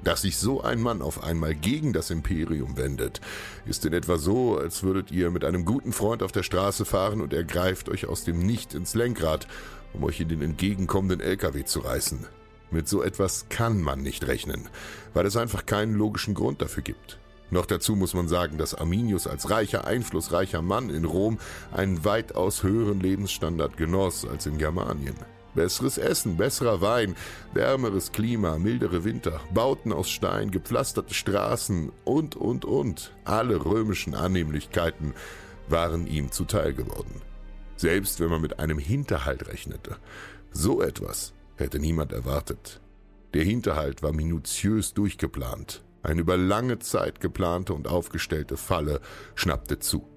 Dass 0.03 0.23
sich 0.23 0.37
so 0.37 0.61
ein 0.61 0.81
Mann 0.81 1.01
auf 1.01 1.23
einmal 1.23 1.55
gegen 1.55 1.93
das 1.93 2.09
Imperium 2.09 2.75
wendet, 2.75 3.21
ist 3.65 3.85
in 3.85 3.93
etwa 3.93 4.17
so, 4.17 4.57
als 4.57 4.83
würdet 4.83 5.11
ihr 5.11 5.31
mit 5.31 5.45
einem 5.45 5.63
guten 5.63 5.93
Freund 5.93 6.23
auf 6.23 6.33
der 6.33 6.43
Straße 6.43 6.83
fahren 6.83 7.21
und 7.21 7.33
er 7.33 7.45
greift 7.45 7.87
euch 7.87 8.07
aus 8.07 8.25
dem 8.25 8.39
Nicht 8.39 8.73
ins 8.73 8.95
Lenkrad, 8.95 9.47
um 9.93 10.03
euch 10.03 10.19
in 10.19 10.27
den 10.27 10.41
entgegenkommenden 10.41 11.21
LKW 11.21 11.63
zu 11.63 11.79
reißen. 11.79 12.25
Mit 12.69 12.89
so 12.89 13.01
etwas 13.01 13.47
kann 13.49 13.81
man 13.81 14.01
nicht 14.01 14.27
rechnen, 14.27 14.67
weil 15.13 15.25
es 15.25 15.37
einfach 15.37 15.65
keinen 15.65 15.93
logischen 15.93 16.33
Grund 16.33 16.61
dafür 16.61 16.83
gibt. 16.83 17.19
Noch 17.49 17.65
dazu 17.65 17.95
muss 17.95 18.13
man 18.13 18.27
sagen, 18.27 18.57
dass 18.57 18.73
Arminius 18.73 19.27
als 19.27 19.51
reicher, 19.51 19.85
einflussreicher 19.85 20.61
Mann 20.61 20.89
in 20.89 21.05
Rom 21.05 21.37
einen 21.71 22.03
weitaus 22.03 22.63
höheren 22.63 22.99
Lebensstandard 22.99 23.77
genoss 23.77 24.25
als 24.25 24.47
in 24.47 24.57
Germanien. 24.57 25.15
Besseres 25.55 25.97
Essen, 25.97 26.37
besserer 26.37 26.81
Wein, 26.81 27.15
wärmeres 27.53 28.11
Klima, 28.11 28.57
mildere 28.57 29.03
Winter, 29.03 29.39
Bauten 29.53 29.93
aus 29.93 30.09
Stein, 30.09 30.51
gepflasterte 30.51 31.13
Straßen 31.13 31.91
und, 32.03 32.35
und, 32.35 32.65
und. 32.65 33.13
Alle 33.23 33.63
römischen 33.63 34.15
Annehmlichkeiten 34.15 35.13
waren 35.67 36.07
ihm 36.07 36.31
zuteil 36.31 36.73
geworden. 36.73 37.21
Selbst 37.75 38.19
wenn 38.19 38.29
man 38.29 38.41
mit 38.41 38.59
einem 38.59 38.79
Hinterhalt 38.79 39.47
rechnete. 39.47 39.97
So 40.51 40.81
etwas 40.81 41.33
hätte 41.55 41.79
niemand 41.79 42.11
erwartet. 42.13 42.81
Der 43.33 43.43
Hinterhalt 43.43 44.03
war 44.03 44.13
minutiös 44.13 44.93
durchgeplant. 44.93 45.83
Eine 46.03 46.21
über 46.21 46.37
lange 46.37 46.79
Zeit 46.79 47.19
geplante 47.21 47.73
und 47.73 47.87
aufgestellte 47.87 48.57
Falle 48.57 48.99
schnappte 49.35 49.79
zu. 49.79 50.12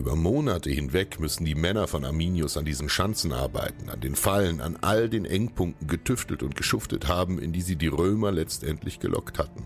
Über 0.00 0.16
Monate 0.16 0.70
hinweg 0.70 1.20
müssen 1.20 1.44
die 1.44 1.54
Männer 1.54 1.86
von 1.86 2.06
Arminius 2.06 2.56
an 2.56 2.64
diesen 2.64 2.88
Schanzen 2.88 3.34
arbeiten, 3.34 3.90
an 3.90 4.00
den 4.00 4.14
Fallen, 4.14 4.62
an 4.62 4.78
all 4.80 5.10
den 5.10 5.26
Engpunkten 5.26 5.88
getüftelt 5.88 6.42
und 6.42 6.56
geschuftet 6.56 7.06
haben, 7.06 7.38
in 7.38 7.52
die 7.52 7.60
sie 7.60 7.76
die 7.76 7.88
Römer 7.88 8.32
letztendlich 8.32 8.98
gelockt 8.98 9.38
hatten. 9.38 9.64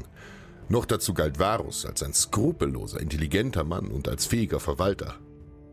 Noch 0.69 0.87
dazu 0.87 1.15
galt 1.15 1.39
Varus 1.39 1.87
als 1.87 2.03
ein 2.03 2.15
skrupelloser, 2.15 3.01
intelligenter 3.01 3.63
Mann 3.63 3.87
und 3.87 4.09
als 4.09 4.27
fähiger 4.27 4.59
Verwalter. 4.59 5.21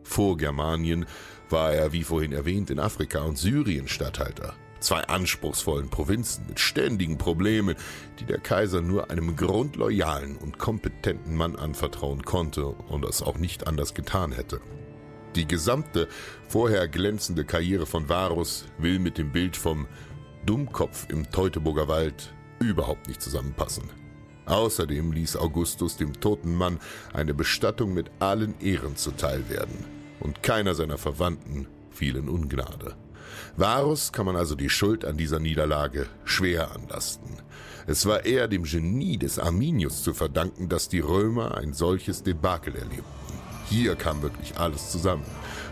Vor 0.03 0.37
Germanien 0.37 1.07
war 1.49 1.73
er, 1.73 1.91
wie 1.91 2.03
vorhin 2.03 2.31
erwähnt, 2.31 2.69
in 2.69 2.77
Afrika 2.77 3.21
und 3.21 3.39
Syrien 3.39 3.87
Statthalter 3.87 4.53
zwei 4.81 5.01
anspruchsvollen 5.01 5.89
Provinzen 5.89 6.45
mit 6.47 6.59
ständigen 6.59 7.17
Problemen, 7.17 7.75
die 8.19 8.25
der 8.25 8.39
Kaiser 8.39 8.81
nur 8.81 9.09
einem 9.09 9.35
grundloyalen 9.35 10.37
und 10.37 10.57
kompetenten 10.57 11.35
Mann 11.35 11.55
anvertrauen 11.55 12.23
konnte 12.23 12.65
und 12.65 13.05
es 13.05 13.21
auch 13.21 13.37
nicht 13.37 13.67
anders 13.67 13.93
getan 13.93 14.31
hätte. 14.31 14.59
Die 15.35 15.47
gesamte 15.47 16.09
vorher 16.49 16.89
glänzende 16.89 17.45
Karriere 17.45 17.85
von 17.85 18.09
Varus 18.09 18.65
will 18.77 18.99
mit 18.99 19.17
dem 19.17 19.31
Bild 19.31 19.55
vom 19.55 19.87
Dummkopf 20.45 21.07
im 21.09 21.29
Teutoburger 21.31 21.87
Wald 21.87 22.33
überhaupt 22.59 23.07
nicht 23.07 23.21
zusammenpassen. 23.21 23.89
Außerdem 24.45 25.11
ließ 25.11 25.37
Augustus 25.37 25.95
dem 25.95 26.19
toten 26.19 26.53
Mann 26.55 26.79
eine 27.13 27.33
Bestattung 27.33 27.93
mit 27.93 28.11
allen 28.19 28.59
Ehren 28.59 28.97
zuteil 28.97 29.47
werden, 29.49 29.85
und 30.19 30.43
keiner 30.43 30.75
seiner 30.75 30.97
Verwandten 30.97 31.67
fiel 31.91 32.17
in 32.17 32.27
Ungnade. 32.27 32.95
Varus 33.57 34.11
kann 34.11 34.25
man 34.25 34.35
also 34.35 34.55
die 34.55 34.69
Schuld 34.69 35.05
an 35.05 35.17
dieser 35.17 35.39
Niederlage 35.39 36.07
schwer 36.23 36.71
anlasten. 36.71 37.37
Es 37.87 38.05
war 38.05 38.25
eher 38.25 38.47
dem 38.47 38.63
Genie 38.63 39.17
des 39.17 39.39
Arminius 39.39 40.03
zu 40.03 40.13
verdanken, 40.13 40.69
dass 40.69 40.87
die 40.87 40.99
Römer 40.99 41.57
ein 41.57 41.73
solches 41.73 42.23
Debakel 42.23 42.75
erlebten. 42.75 43.03
Hier 43.69 43.95
kam 43.95 44.21
wirklich 44.21 44.57
alles 44.57 44.91
zusammen. 44.91 45.25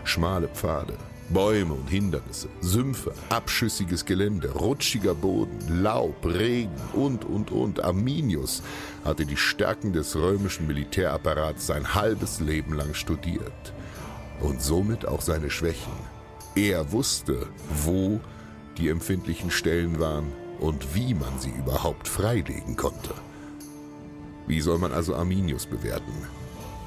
Schmale 0.04 0.48
Pfade, 0.48 0.94
Bäume 1.30 1.74
und 1.74 1.88
Hindernisse, 1.88 2.48
Sümpfe, 2.60 3.14
abschüssiges 3.28 4.04
Gelände, 4.04 4.50
rutschiger 4.50 5.14
Boden, 5.14 5.82
Laub, 5.82 6.26
Regen 6.26 6.74
und, 6.92 7.24
und, 7.24 7.50
und. 7.50 7.84
Arminius 7.84 8.62
hatte 9.04 9.24
die 9.24 9.36
Stärken 9.36 9.92
des 9.92 10.16
römischen 10.16 10.66
Militärapparats 10.66 11.66
sein 11.66 11.94
halbes 11.94 12.40
Leben 12.40 12.74
lang 12.74 12.94
studiert. 12.94 13.72
Und 14.40 14.62
somit 14.62 15.06
auch 15.06 15.20
seine 15.20 15.50
Schwächen. 15.50 16.19
Er 16.54 16.90
wusste, 16.92 17.46
wo 17.84 18.20
die 18.76 18.88
empfindlichen 18.88 19.50
Stellen 19.50 20.00
waren 20.00 20.32
und 20.58 20.94
wie 20.94 21.14
man 21.14 21.38
sie 21.38 21.50
überhaupt 21.50 22.08
freilegen 22.08 22.76
konnte. 22.76 23.14
Wie 24.46 24.60
soll 24.60 24.78
man 24.78 24.92
also 24.92 25.14
Arminius 25.14 25.66
bewerten? 25.66 26.12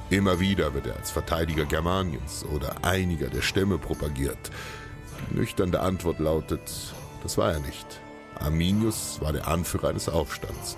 Immer 0.09 0.39
wieder 0.39 0.73
wird 0.73 0.87
er 0.87 0.97
als 0.97 1.11
Verteidiger 1.11 1.65
Germaniens 1.65 2.45
oder 2.53 2.83
einiger 2.83 3.29
der 3.29 3.41
Stämme 3.41 3.77
propagiert. 3.77 4.51
Die 5.31 5.37
nüchterne 5.37 5.79
Antwort 5.79 6.19
lautet, 6.19 6.93
das 7.23 7.37
war 7.37 7.53
er 7.53 7.59
nicht. 7.61 8.01
Arminius 8.35 9.19
war 9.21 9.31
der 9.31 9.47
Anführer 9.47 9.89
eines 9.89 10.09
Aufstands, 10.09 10.77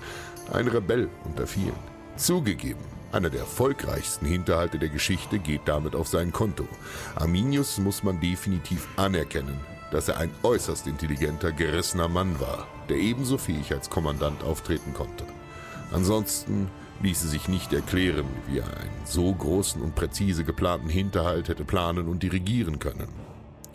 ein 0.52 0.68
Rebell 0.68 1.08
unter 1.24 1.46
vielen. 1.46 1.74
Zugegeben, 2.16 2.84
einer 3.12 3.30
der 3.30 3.40
erfolgreichsten 3.40 4.26
Hinterhalte 4.26 4.78
der 4.78 4.88
Geschichte 4.88 5.38
geht 5.38 5.62
damit 5.66 5.94
auf 5.94 6.08
sein 6.08 6.32
Konto. 6.32 6.68
Arminius 7.14 7.78
muss 7.78 8.02
man 8.02 8.20
definitiv 8.20 8.88
anerkennen, 8.96 9.58
dass 9.90 10.08
er 10.08 10.18
ein 10.18 10.30
äußerst 10.42 10.86
intelligenter, 10.86 11.52
gerissener 11.52 12.08
Mann 12.08 12.40
war, 12.40 12.66
der 12.88 12.96
ebenso 12.96 13.38
fähig 13.38 13.72
als 13.72 13.90
Kommandant 13.90 14.42
auftreten 14.42 14.92
konnte. 14.94 15.24
Ansonsten 15.92 16.68
ließe 17.02 17.28
sich 17.28 17.48
nicht 17.48 17.72
erklären, 17.72 18.26
wie 18.48 18.58
er 18.58 18.66
einen 18.66 19.04
so 19.04 19.32
großen 19.32 19.80
und 19.80 19.94
präzise 19.94 20.44
geplanten 20.44 20.88
Hinterhalt 20.88 21.48
hätte 21.48 21.64
planen 21.64 22.08
und 22.08 22.22
dirigieren 22.22 22.78
können. 22.78 23.08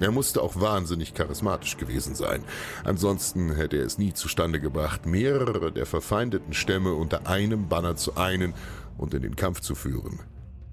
Er 0.01 0.11
musste 0.11 0.41
auch 0.41 0.59
wahnsinnig 0.59 1.13
charismatisch 1.13 1.77
gewesen 1.77 2.15
sein. 2.15 2.43
Ansonsten 2.83 3.53
hätte 3.53 3.77
er 3.77 3.85
es 3.85 3.99
nie 3.99 4.13
zustande 4.13 4.59
gebracht, 4.59 5.05
mehrere 5.05 5.71
der 5.71 5.85
verfeindeten 5.85 6.55
Stämme 6.55 6.93
unter 6.95 7.27
einem 7.27 7.67
Banner 7.67 7.95
zu 7.95 8.17
einen 8.17 8.55
und 8.97 9.13
in 9.13 9.21
den 9.21 9.35
Kampf 9.35 9.61
zu 9.61 9.75
führen. 9.75 10.19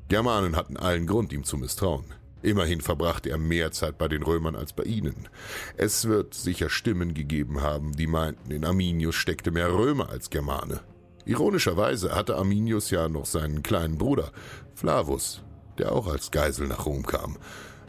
Germanen 0.09 0.57
hatten 0.57 0.77
allen 0.77 1.07
Grund, 1.07 1.33
ihm 1.33 1.45
zu 1.45 1.57
misstrauen. 1.57 2.05
Immerhin 2.41 2.81
verbrachte 2.81 3.31
er 3.31 3.39
mehr 3.39 3.73
Zeit 3.73 3.99
bei 3.99 4.09
den 4.09 4.23
Römern 4.23 4.55
als 4.55 4.73
bei 4.73 4.85
ihnen. 4.85 5.29
Es 5.77 6.07
wird 6.07 6.35
sicher 6.35 6.71
Stimmen 6.71 7.15
gegeben 7.15 7.61
haben, 7.61 7.97
die 7.97 8.07
meinten, 8.07 8.51
in 8.51 8.65
Arminius 8.65 9.17
steckte 9.17 9.51
mehr 9.51 9.73
Römer 9.73 10.09
als 10.09 10.31
Germane. 10.31 10.81
Ironischerweise 11.25 12.15
hatte 12.15 12.37
Arminius 12.37 12.91
ja 12.91 13.09
noch 13.09 13.27
seinen 13.27 13.63
kleinen 13.63 13.99
Bruder, 13.99 14.31
Flavus, 14.75 15.43
der 15.79 15.93
auch 15.93 16.07
als 16.07 16.31
Geisel 16.31 16.69
nach 16.69 16.87
Rom 16.87 17.05
kam, 17.05 17.37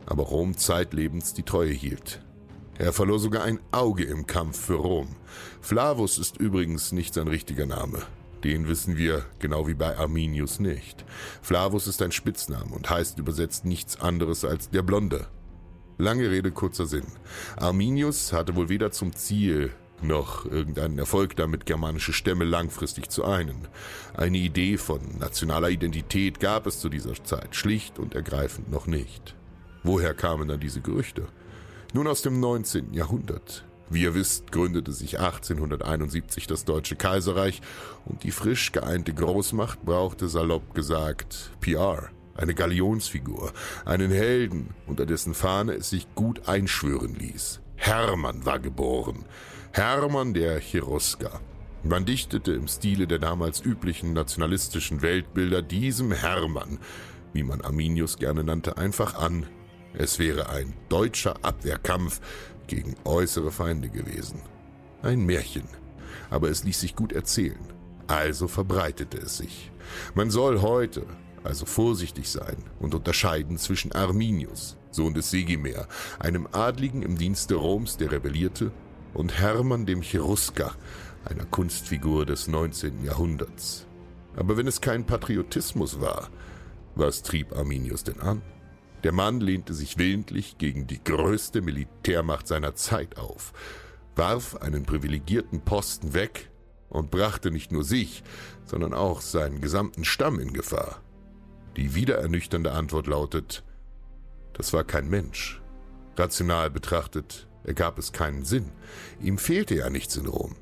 aber 0.06 0.24
Rom 0.24 0.58
zeitlebens 0.58 1.34
die 1.36 1.44
Treue 1.44 1.72
hielt. 1.72 2.22
Er 2.78 2.92
verlor 2.92 3.20
sogar 3.20 3.44
ein 3.44 3.60
Auge 3.72 4.04
im 4.06 4.26
Kampf 4.26 4.60
für 4.60 4.76
Rom. 4.76 5.16
Flavus 5.62 6.18
ist 6.18 6.38
übrigens 6.38 6.92
nicht 6.92 7.14
sein 7.14 7.28
richtiger 7.28 7.66
Name. 7.66 8.00
Den 8.44 8.68
wissen 8.68 8.98
wir, 8.98 9.26
genau 9.40 9.68
wie 9.68 9.74
bei 9.74 9.98
Arminius, 9.98 10.60
nicht. 10.60 11.04
Flavus 11.42 11.88
ist 11.88 12.02
ein 12.02 12.12
Spitzname 12.12 12.74
und 12.74 12.90
heißt 12.90 13.20
übersetzt 13.20 13.66
nichts 13.66 14.00
anderes 14.00 14.46
als 14.46 14.70
der 14.70 14.82
Blonde. 14.82 15.28
Lange 15.98 16.30
Rede, 16.32 16.52
kurzer 16.52 16.86
Sinn. 16.86 17.08
Arminius 17.58 18.32
hatte 18.32 18.56
wohl 18.56 18.70
weder 18.70 18.92
zum 18.92 19.14
Ziel 19.14 19.72
noch 20.02 20.46
irgendeinen 20.46 20.98
Erfolg 20.98 21.36
damit, 21.36 21.66
germanische 21.66 22.14
Stämme 22.14 22.46
langfristig 22.46 23.10
zu 23.10 23.26
einen. 23.26 23.68
Eine 24.16 24.38
Idee 24.38 24.78
von 24.78 25.02
nationaler 25.20 25.70
Identität 25.70 26.40
gab 26.40 26.68
es 26.68 26.80
zu 26.80 26.88
dieser 26.88 27.22
Zeit 27.24 27.56
schlicht 27.56 28.00
und 28.00 28.16
ergreifend 28.16 28.72
noch 28.72 28.88
nicht. 28.88 29.36
Woher 29.84 30.14
kamen 30.14 30.48
dann 30.48 30.62
diese 30.62 30.80
Gerüchte? 30.80 31.28
Nun 31.94 32.08
aus 32.08 32.22
dem 32.22 32.40
19. 32.40 32.94
Jahrhundert. 32.94 33.66
Wie 33.90 34.04
ihr 34.04 34.14
wisst, 34.14 34.52
gründete 34.52 34.92
sich 34.92 35.20
1871 35.20 36.46
das 36.46 36.64
Deutsche 36.64 36.96
Kaiserreich 36.96 37.62
und 38.06 38.24
die 38.24 38.32
frisch 38.32 38.72
geeinte 38.72 39.14
Großmacht 39.14 39.84
brauchte 39.84 40.28
salopp 40.30 40.76
gesagt 40.76 41.52
PR, 41.60 42.10
eine 42.36 42.54
Galionsfigur, 42.54 43.52
einen 43.86 44.12
Helden, 44.12 44.76
unter 44.86 45.08
dessen 45.08 45.34
Fahne 45.34 45.74
es 45.74 45.90
sich 45.90 46.08
gut 46.14 46.48
einschwören 46.48 47.16
ließ. 47.16 47.62
Hermann 47.78 48.46
war 48.46 48.60
geboren. 48.60 49.26
Hermann 49.72 50.36
der 50.36 50.60
Cherusker. 50.60 51.40
Man 51.84 52.06
dichtete 52.06 52.52
im 52.52 52.68
Stile 52.68 53.08
der 53.08 53.20
damals 53.20 53.62
üblichen 53.62 54.14
nationalistischen 54.14 55.02
Weltbilder 55.02 55.62
diesem 55.62 56.12
Hermann, 56.12 56.78
wie 57.34 57.44
man 57.44 57.62
Arminius 57.62 58.18
gerne 58.18 58.44
nannte, 58.44 58.78
einfach 58.78 59.16
an, 59.16 59.48
es 59.94 60.20
wäre 60.20 60.50
ein 60.50 60.74
deutscher 60.90 61.38
Abwehrkampf 61.42 62.22
gegen 62.70 62.96
äußere 63.04 63.52
Feinde 63.52 63.90
gewesen. 63.90 64.42
Ein 65.02 65.26
Märchen, 65.26 65.68
aber 66.30 66.50
es 66.50 66.64
ließ 66.64 66.80
sich 66.80 66.96
gut 66.96 67.12
erzählen. 67.12 67.60
Also 68.08 68.48
verbreitete 68.48 69.18
es 69.18 69.38
sich. 69.38 69.72
Man 70.16 70.30
soll 70.30 70.62
heute 70.62 71.06
also 71.44 71.66
vorsichtig 71.66 72.30
sein 72.30 72.58
und 72.80 72.96
unterscheiden 72.96 73.58
zwischen 73.58 73.92
Arminius, 73.92 74.78
Sohn 74.92 75.14
des 75.14 75.30
Segimer, 75.30 75.88
einem 76.20 76.48
Adligen 76.52 77.02
im 77.02 77.18
Dienste 77.18 77.56
Roms, 77.56 77.98
der 77.98 78.12
rebellierte, 78.12 78.72
und 79.14 79.40
Hermann 79.40 79.86
dem 79.86 80.02
Cherusker, 80.02 80.74
einer 81.26 81.46
Kunstfigur 81.46 82.26
des 82.26 82.48
19. 82.48 83.04
Jahrhunderts. 83.04 83.86
Aber 84.36 84.58
wenn 84.58 84.68
es 84.68 84.82
kein 84.82 85.06
Patriotismus 85.06 86.00
war, 86.00 86.30
was 86.96 87.24
trieb 87.24 87.56
Arminius 87.56 88.04
denn 88.04 88.20
an? 88.20 88.42
Der 89.04 89.12
Mann 89.14 89.40
lehnte 89.40 89.74
sich 89.74 89.98
willentlich 89.98 90.58
gegen 90.58 90.88
die 90.88 91.04
größte 91.04 91.62
Militärmacht 91.62 92.48
seiner 92.48 92.76
Zeit 92.76 93.18
auf, 93.18 93.54
warf 94.16 94.56
einen 94.58 94.84
privilegierten 94.84 95.62
Posten 95.62 96.14
weg 96.14 96.50
und 96.90 97.12
brachte 97.12 97.52
nicht 97.52 97.72
nur 97.72 97.84
sich, 97.84 98.24
sondern 98.66 98.94
auch 98.94 99.22
seinen 99.22 99.62
gesamten 99.62 100.04
Stamm 100.04 100.40
in 100.40 100.52
Gefahr. 100.52 101.02
Die 101.78 101.96
wiederernüchternde 101.96 102.72
Antwort 102.72 103.08
lautet, 103.08 103.64
das 104.54 104.74
war 104.74 104.84
kein 104.84 105.10
Mensch. 105.10 105.62
Rational 106.18 106.70
betrachtet 106.70 107.48
ergab 107.64 107.98
es 107.98 108.12
keinen 108.12 108.44
Sinn. 108.44 108.72
Ihm 109.22 109.38
fehlte 109.38 109.76
ja 109.76 109.90
nichts 109.90 110.18
in 110.18 110.26
Rom. 110.26 110.56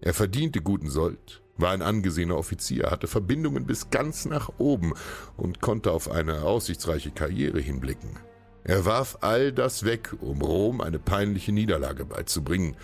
Er 0.00 0.14
verdiente 0.14 0.60
guten 0.62 0.88
Sold, 0.88 1.39
war 1.60 1.72
ein 1.72 1.82
angesehener 1.82 2.36
Offizier, 2.36 2.90
hatte 2.90 3.06
Verbindungen 3.06 3.66
bis 3.66 3.90
ganz 3.90 4.24
nach 4.24 4.50
oben 4.58 4.94
und 5.36 5.60
konnte 5.60 5.92
auf 5.92 6.10
eine 6.10 6.42
aussichtsreiche 6.42 7.10
Karriere 7.10 7.60
hinblicken. 7.60 8.18
Er 8.64 8.84
warf 8.84 9.18
all 9.22 9.52
das 9.52 9.84
weg, 9.84 10.14
um 10.20 10.42
Rom 10.42 10.80
eine 10.80 10.98
peinliche 10.98 11.52
Niederlage 11.52 12.04
beizubringen. 12.04 12.76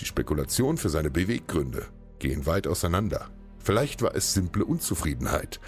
Die 0.00 0.06
Spekulation 0.06 0.78
für 0.78 0.88
seine 0.88 1.10
Beweggründe 1.10 1.86
gehen 2.18 2.46
weit 2.46 2.66
auseinander. 2.66 3.28
Vielleicht 3.58 4.02
war 4.02 4.14
es 4.14 4.32
simple 4.32 4.64
Unzufriedenheit. 4.64 5.60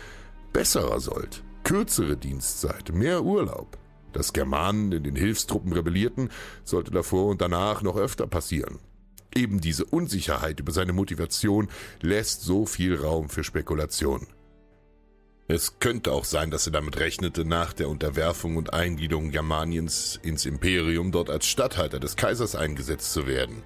Besserer 0.53 1.01
Sold, 1.01 1.45
kürzere 1.63 2.17
Dienstzeit, 2.17 2.93
mehr 2.93 3.23
Urlaub. 3.23 3.79
Dass 4.13 4.33
Germanen 4.33 4.93
in 4.93 5.03
den 5.03 5.17
Hilfstruppen 5.17 5.73
rebellierten, 5.73 6.31
sollte 6.65 6.91
davor 6.91 7.27
und 7.27 7.41
danach 7.41 7.83
noch 7.83 7.97
öfter 7.97 8.27
passieren. 8.27 8.79
Eben 9.35 9.61
diese 9.61 9.85
Unsicherheit 9.85 10.61
über 10.61 10.73
seine 10.73 10.92
Motivation 10.92 11.68
lässt 12.01 12.42
so 12.42 12.66
viel 12.66 12.97
Raum 12.97 13.29
für 13.29 13.42
Spekulation. 13.42 14.27
Es 15.47 15.79
könnte 15.79 16.12
auch 16.12 16.25
sein, 16.25 16.51
dass 16.51 16.66
er 16.66 16.73
damit 16.73 16.99
rechnete, 16.99 17.44
nach 17.44 17.75
der 17.75 17.90
Unterwerfung 17.90 18.57
und 18.57 18.73
Eingliederung 18.73 19.31
Germaniens 19.31 20.18
ins 20.23 20.47
Imperium 20.47 21.12
dort 21.12 21.29
als 21.29 21.47
Statthalter 21.47 22.01
des 22.01 22.16
Kaisers 22.16 22.55
eingesetzt 22.55 23.12
zu 23.12 23.27
werden. 23.27 23.62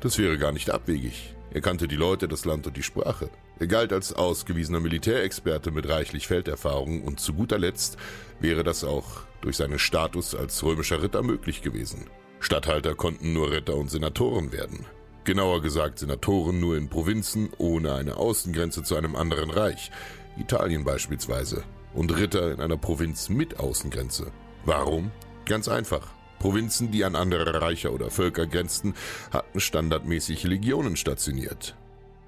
Das 0.00 0.16
wäre 0.16 0.38
gar 0.38 0.52
nicht 0.52 0.70
abwegig. 0.70 1.34
Er 1.52 1.60
kannte 1.60 1.88
die 1.88 1.96
Leute, 1.96 2.26
das 2.26 2.46
Land 2.46 2.66
und 2.66 2.76
die 2.76 2.82
Sprache. 2.82 3.28
Er 3.58 3.66
galt 3.66 3.92
als 3.92 4.14
ausgewiesener 4.14 4.80
Militärexperte 4.80 5.72
mit 5.72 5.88
reichlich 5.88 6.26
Felderfahrung 6.26 7.02
und 7.02 7.20
zu 7.20 7.34
guter 7.34 7.58
Letzt 7.58 7.98
wäre 8.38 8.64
das 8.64 8.84
auch 8.84 9.22
durch 9.42 9.56
seinen 9.56 9.78
Status 9.78 10.34
als 10.34 10.62
römischer 10.62 11.02
Ritter 11.02 11.22
möglich 11.22 11.60
gewesen. 11.60 12.06
Statthalter 12.38 12.94
konnten 12.94 13.34
nur 13.34 13.50
Ritter 13.50 13.74
und 13.74 13.90
Senatoren 13.90 14.52
werden. 14.52 14.86
Genauer 15.24 15.60
gesagt 15.60 15.98
Senatoren 15.98 16.60
nur 16.60 16.76
in 16.76 16.88
Provinzen 16.88 17.50
ohne 17.58 17.94
eine 17.94 18.16
Außengrenze 18.16 18.82
zu 18.82 18.96
einem 18.96 19.16
anderen 19.16 19.50
Reich, 19.50 19.90
Italien 20.38 20.84
beispielsweise, 20.84 21.62
und 21.92 22.16
Ritter 22.16 22.52
in 22.52 22.60
einer 22.60 22.78
Provinz 22.78 23.28
mit 23.28 23.60
Außengrenze. 23.60 24.32
Warum? 24.64 25.10
Ganz 25.44 25.68
einfach. 25.68 26.08
Provinzen, 26.38 26.90
die 26.90 27.04
an 27.04 27.16
andere 27.16 27.60
Reiche 27.60 27.92
oder 27.92 28.10
Völker 28.10 28.46
grenzten, 28.46 28.94
hatten 29.30 29.60
standardmäßig 29.60 30.44
Legionen 30.44 30.96
stationiert. 30.96 31.76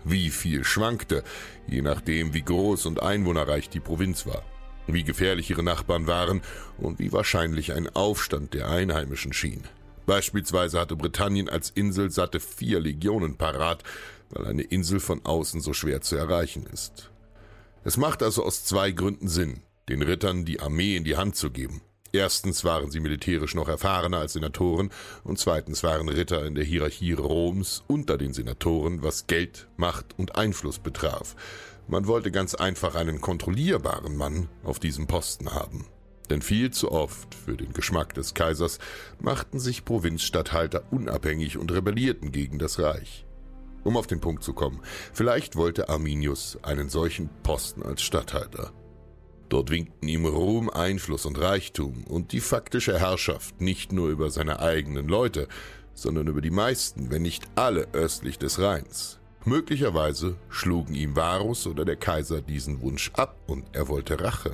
Wie 0.04 0.30
viel 0.30 0.64
schwankte, 0.64 1.24
je 1.66 1.80
nachdem, 1.80 2.34
wie 2.34 2.42
groß 2.42 2.86
und 2.86 3.02
einwohnerreich 3.02 3.70
die 3.70 3.80
Provinz 3.80 4.26
war, 4.26 4.42
wie 4.86 5.04
gefährlich 5.04 5.48
ihre 5.48 5.62
Nachbarn 5.62 6.06
waren 6.06 6.42
und 6.76 6.98
wie 6.98 7.12
wahrscheinlich 7.12 7.72
ein 7.72 7.88
Aufstand 7.88 8.52
der 8.52 8.68
Einheimischen 8.68 9.32
schien. 9.32 9.62
Beispielsweise 10.06 10.80
hatte 10.80 10.96
Britannien 10.96 11.48
als 11.48 11.70
Insel 11.70 12.10
satte 12.10 12.40
vier 12.40 12.80
Legionen 12.80 13.36
parat, 13.36 13.82
weil 14.30 14.46
eine 14.46 14.62
Insel 14.62 15.00
von 15.00 15.24
außen 15.24 15.60
so 15.60 15.72
schwer 15.72 16.00
zu 16.00 16.16
erreichen 16.16 16.66
ist. 16.72 17.10
Es 17.84 17.96
macht 17.96 18.22
also 18.22 18.44
aus 18.44 18.64
zwei 18.64 18.92
Gründen 18.92 19.28
Sinn, 19.28 19.60
den 19.88 20.02
Rittern 20.02 20.44
die 20.44 20.60
Armee 20.60 20.96
in 20.96 21.04
die 21.04 21.16
Hand 21.16 21.36
zu 21.36 21.50
geben. 21.50 21.82
Erstens 22.12 22.62
waren 22.62 22.90
sie 22.90 23.00
militärisch 23.00 23.54
noch 23.54 23.68
erfahrener 23.68 24.18
als 24.18 24.34
Senatoren 24.34 24.90
und 25.24 25.38
zweitens 25.38 25.82
waren 25.82 26.10
Ritter 26.10 26.44
in 26.44 26.54
der 26.54 26.64
Hierarchie 26.64 27.14
Roms 27.14 27.82
unter 27.86 28.18
den 28.18 28.34
Senatoren, 28.34 29.02
was 29.02 29.26
Geld, 29.26 29.66
Macht 29.78 30.18
und 30.18 30.36
Einfluss 30.36 30.78
betraf. 30.78 31.34
Man 31.88 32.06
wollte 32.06 32.30
ganz 32.30 32.54
einfach 32.54 32.94
einen 32.94 33.20
kontrollierbaren 33.20 34.16
Mann 34.16 34.48
auf 34.62 34.78
diesem 34.78 35.06
Posten 35.06 35.52
haben. 35.52 35.86
Denn 36.30 36.42
viel 36.42 36.70
zu 36.70 36.92
oft, 36.92 37.34
für 37.34 37.56
den 37.56 37.72
Geschmack 37.72 38.14
des 38.14 38.34
Kaisers, 38.34 38.78
machten 39.20 39.58
sich 39.58 39.84
Provinzstatthalter 39.84 40.84
unabhängig 40.90 41.58
und 41.58 41.72
rebellierten 41.72 42.32
gegen 42.32 42.58
das 42.58 42.78
Reich. 42.78 43.26
Um 43.84 43.96
auf 43.96 44.06
den 44.06 44.20
Punkt 44.20 44.44
zu 44.44 44.52
kommen, 44.52 44.80
vielleicht 45.12 45.56
wollte 45.56 45.88
Arminius 45.88 46.58
einen 46.62 46.88
solchen 46.88 47.28
Posten 47.42 47.82
als 47.82 48.02
Statthalter. 48.02 48.72
Dort 49.48 49.70
winkten 49.70 50.08
ihm 50.08 50.24
Ruhm, 50.24 50.70
Einfluss 50.70 51.26
und 51.26 51.38
Reichtum 51.38 52.04
und 52.04 52.32
die 52.32 52.40
faktische 52.40 52.98
Herrschaft 52.98 53.60
nicht 53.60 53.92
nur 53.92 54.08
über 54.08 54.30
seine 54.30 54.60
eigenen 54.60 55.08
Leute, 55.08 55.48
sondern 55.94 56.28
über 56.28 56.40
die 56.40 56.50
meisten, 56.50 57.10
wenn 57.10 57.22
nicht 57.22 57.44
alle 57.54 57.88
östlich 57.92 58.38
des 58.38 58.60
Rheins. 58.60 59.18
Möglicherweise 59.44 60.36
schlugen 60.48 60.94
ihm 60.94 61.16
Varus 61.16 61.66
oder 61.66 61.84
der 61.84 61.96
Kaiser 61.96 62.40
diesen 62.40 62.80
Wunsch 62.80 63.10
ab 63.14 63.36
und 63.48 63.64
er 63.72 63.88
wollte 63.88 64.20
Rache. 64.20 64.52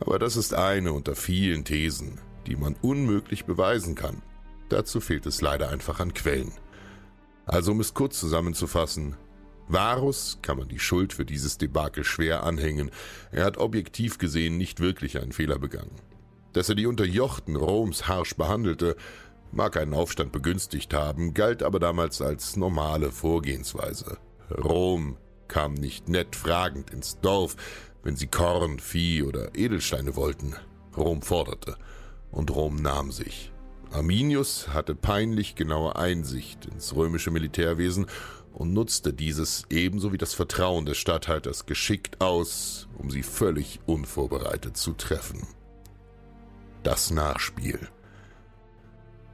Aber 0.00 0.18
das 0.18 0.36
ist 0.36 0.54
eine 0.54 0.92
unter 0.92 1.16
vielen 1.16 1.64
Thesen, 1.64 2.20
die 2.46 2.56
man 2.56 2.76
unmöglich 2.82 3.44
beweisen 3.44 3.94
kann. 3.94 4.22
Dazu 4.68 5.00
fehlt 5.00 5.26
es 5.26 5.40
leider 5.40 5.68
einfach 5.70 6.00
an 6.00 6.14
Quellen. 6.14 6.52
Also 7.46 7.72
um 7.72 7.80
es 7.80 7.94
kurz 7.94 8.18
zusammenzufassen, 8.18 9.16
Varus 9.68 10.38
kann 10.42 10.58
man 10.58 10.68
die 10.68 10.78
Schuld 10.78 11.12
für 11.12 11.24
dieses 11.24 11.58
Debakel 11.58 12.04
schwer 12.04 12.44
anhängen. 12.44 12.90
Er 13.32 13.44
hat 13.44 13.58
objektiv 13.58 14.18
gesehen 14.18 14.56
nicht 14.58 14.80
wirklich 14.80 15.20
einen 15.20 15.32
Fehler 15.32 15.58
begangen. 15.58 15.96
Dass 16.52 16.68
er 16.68 16.74
die 16.74 16.86
Unterjochten 16.86 17.56
Roms 17.56 18.06
harsch 18.08 18.34
behandelte, 18.36 18.96
mag 19.52 19.76
einen 19.76 19.94
Aufstand 19.94 20.32
begünstigt 20.32 20.94
haben, 20.94 21.34
galt 21.34 21.62
aber 21.62 21.78
damals 21.78 22.20
als 22.22 22.56
normale 22.56 23.10
Vorgehensweise. 23.10 24.18
Rom 24.50 25.16
kam 25.48 25.74
nicht 25.74 26.08
nett 26.08 26.36
fragend 26.36 26.90
ins 26.90 27.20
Dorf, 27.20 27.56
wenn 28.06 28.14
sie 28.14 28.28
Korn, 28.28 28.78
Vieh 28.78 29.24
oder 29.24 29.56
Edelsteine 29.56 30.14
wollten. 30.14 30.54
Rom 30.96 31.22
forderte 31.22 31.76
und 32.30 32.54
Rom 32.54 32.76
nahm 32.76 33.10
sich. 33.10 33.50
Arminius 33.90 34.68
hatte 34.68 34.94
peinlich 34.94 35.56
genaue 35.56 35.96
Einsicht 35.96 36.66
ins 36.66 36.94
römische 36.94 37.32
Militärwesen 37.32 38.06
und 38.52 38.72
nutzte 38.72 39.12
dieses 39.12 39.64
ebenso 39.70 40.12
wie 40.12 40.18
das 40.18 40.34
Vertrauen 40.34 40.86
des 40.86 40.98
Statthalters 40.98 41.66
geschickt 41.66 42.20
aus, 42.20 42.86
um 42.96 43.10
sie 43.10 43.24
völlig 43.24 43.80
unvorbereitet 43.86 44.76
zu 44.76 44.92
treffen. 44.92 45.44
Das 46.84 47.10
Nachspiel. 47.10 47.88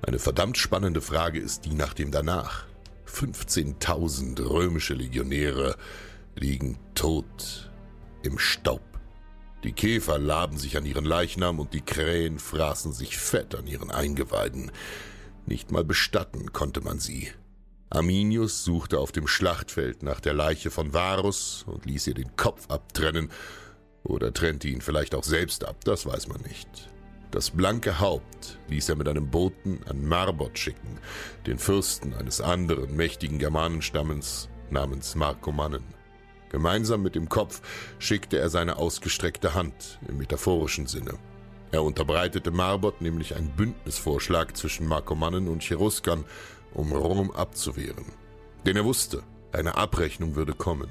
Eine 0.01 0.19
verdammt 0.19 0.57
spannende 0.57 1.03
Frage 1.03 1.41
ist 1.41 1.67
die 1.67 1.75
nach 1.75 1.93
dem 1.93 2.11
Danach. 2.11 2.65
15.000 3.07 4.43
römische 4.49 4.95
Legionäre 4.95 5.77
liegen 6.35 6.79
tot 6.95 7.69
im 8.25 8.39
Staub. 8.39 8.83
Die 9.65 9.73
Käfer 9.73 10.19
laben 10.19 10.59
sich 10.59 10.77
an 10.77 10.87
ihren 10.87 11.05
Leichnam 11.05 11.61
und 11.61 11.73
die 11.73 11.83
Krähen 11.83 12.39
fraßen 12.39 12.93
sich 12.93 13.17
fett 13.17 13.55
an 13.55 13.67
ihren 13.67 13.91
Eingeweiden. 13.91 14.73
Nicht 15.47 15.71
mal 15.71 15.85
bestatten 15.85 16.53
konnte 16.53 16.81
man 16.81 16.99
sie. 16.99 17.31
Arminius 17.91 18.65
suchte 18.65 18.99
auf 18.99 19.13
dem 19.13 19.27
Schlachtfeld 19.27 20.03
nach 20.03 20.21
der 20.21 20.35
Leiche 20.35 20.71
von 20.71 20.95
Varus 20.95 21.65
und 21.67 21.85
ließ 21.85 22.07
ihr 22.07 22.15
den 22.15 22.37
Kopf 22.37 22.71
abtrennen, 22.71 23.31
oder 24.05 24.33
trennte 24.33 24.67
ihn 24.67 24.81
vielleicht 24.81 25.15
auch 25.15 25.23
selbst 25.23 25.65
ab, 25.65 25.85
das 25.85 26.07
weiß 26.07 26.27
man 26.29 26.41
nicht. 26.41 26.89
Das 27.31 27.51
blanke 27.51 28.01
Haupt 28.01 28.59
ließ 28.69 28.89
er 28.89 28.97
mit 28.97 29.09
einem 29.09 29.31
Boten 29.31 29.81
an 29.89 30.05
Marbot 30.05 30.59
schicken, 30.59 30.99
den 31.47 31.59
Fürsten 31.59 32.15
eines 32.15 32.41
anderen 32.41 32.97
mächtigen 32.97 33.39
Germanenstammens 33.39 34.49
namens 34.71 35.15
Markomannen. 35.15 36.02
Gemeinsam 36.53 37.03
mit 37.03 37.15
dem 37.15 37.29
Kopf 37.29 37.63
schickte 37.99 38.39
er 38.39 38.51
seine 38.51 38.77
ausgestreckte 38.77 39.55
Hand 39.55 39.99
im 40.07 40.19
metaphorischen 40.19 40.87
Sinne. 40.87 41.15
Er 41.73 41.83
unterbreitete 41.83 42.51
Marbot 42.51 43.01
nämlich 43.01 43.35
einen 43.35 43.49
Bündnisvorschlag 43.49 44.55
zwischen 44.55 44.87
Markomannen 44.87 45.49
und 45.49 45.63
Cheruskern, 45.63 46.25
um 46.75 46.93
Rom 46.93 47.31
abzuwehren. 47.31 48.05
Denn 48.67 48.77
er 48.77 48.85
wusste, 48.85 49.23
eine 49.53 49.77
Abrechnung 49.77 50.37
würde 50.37 50.53
kommen. 50.53 50.89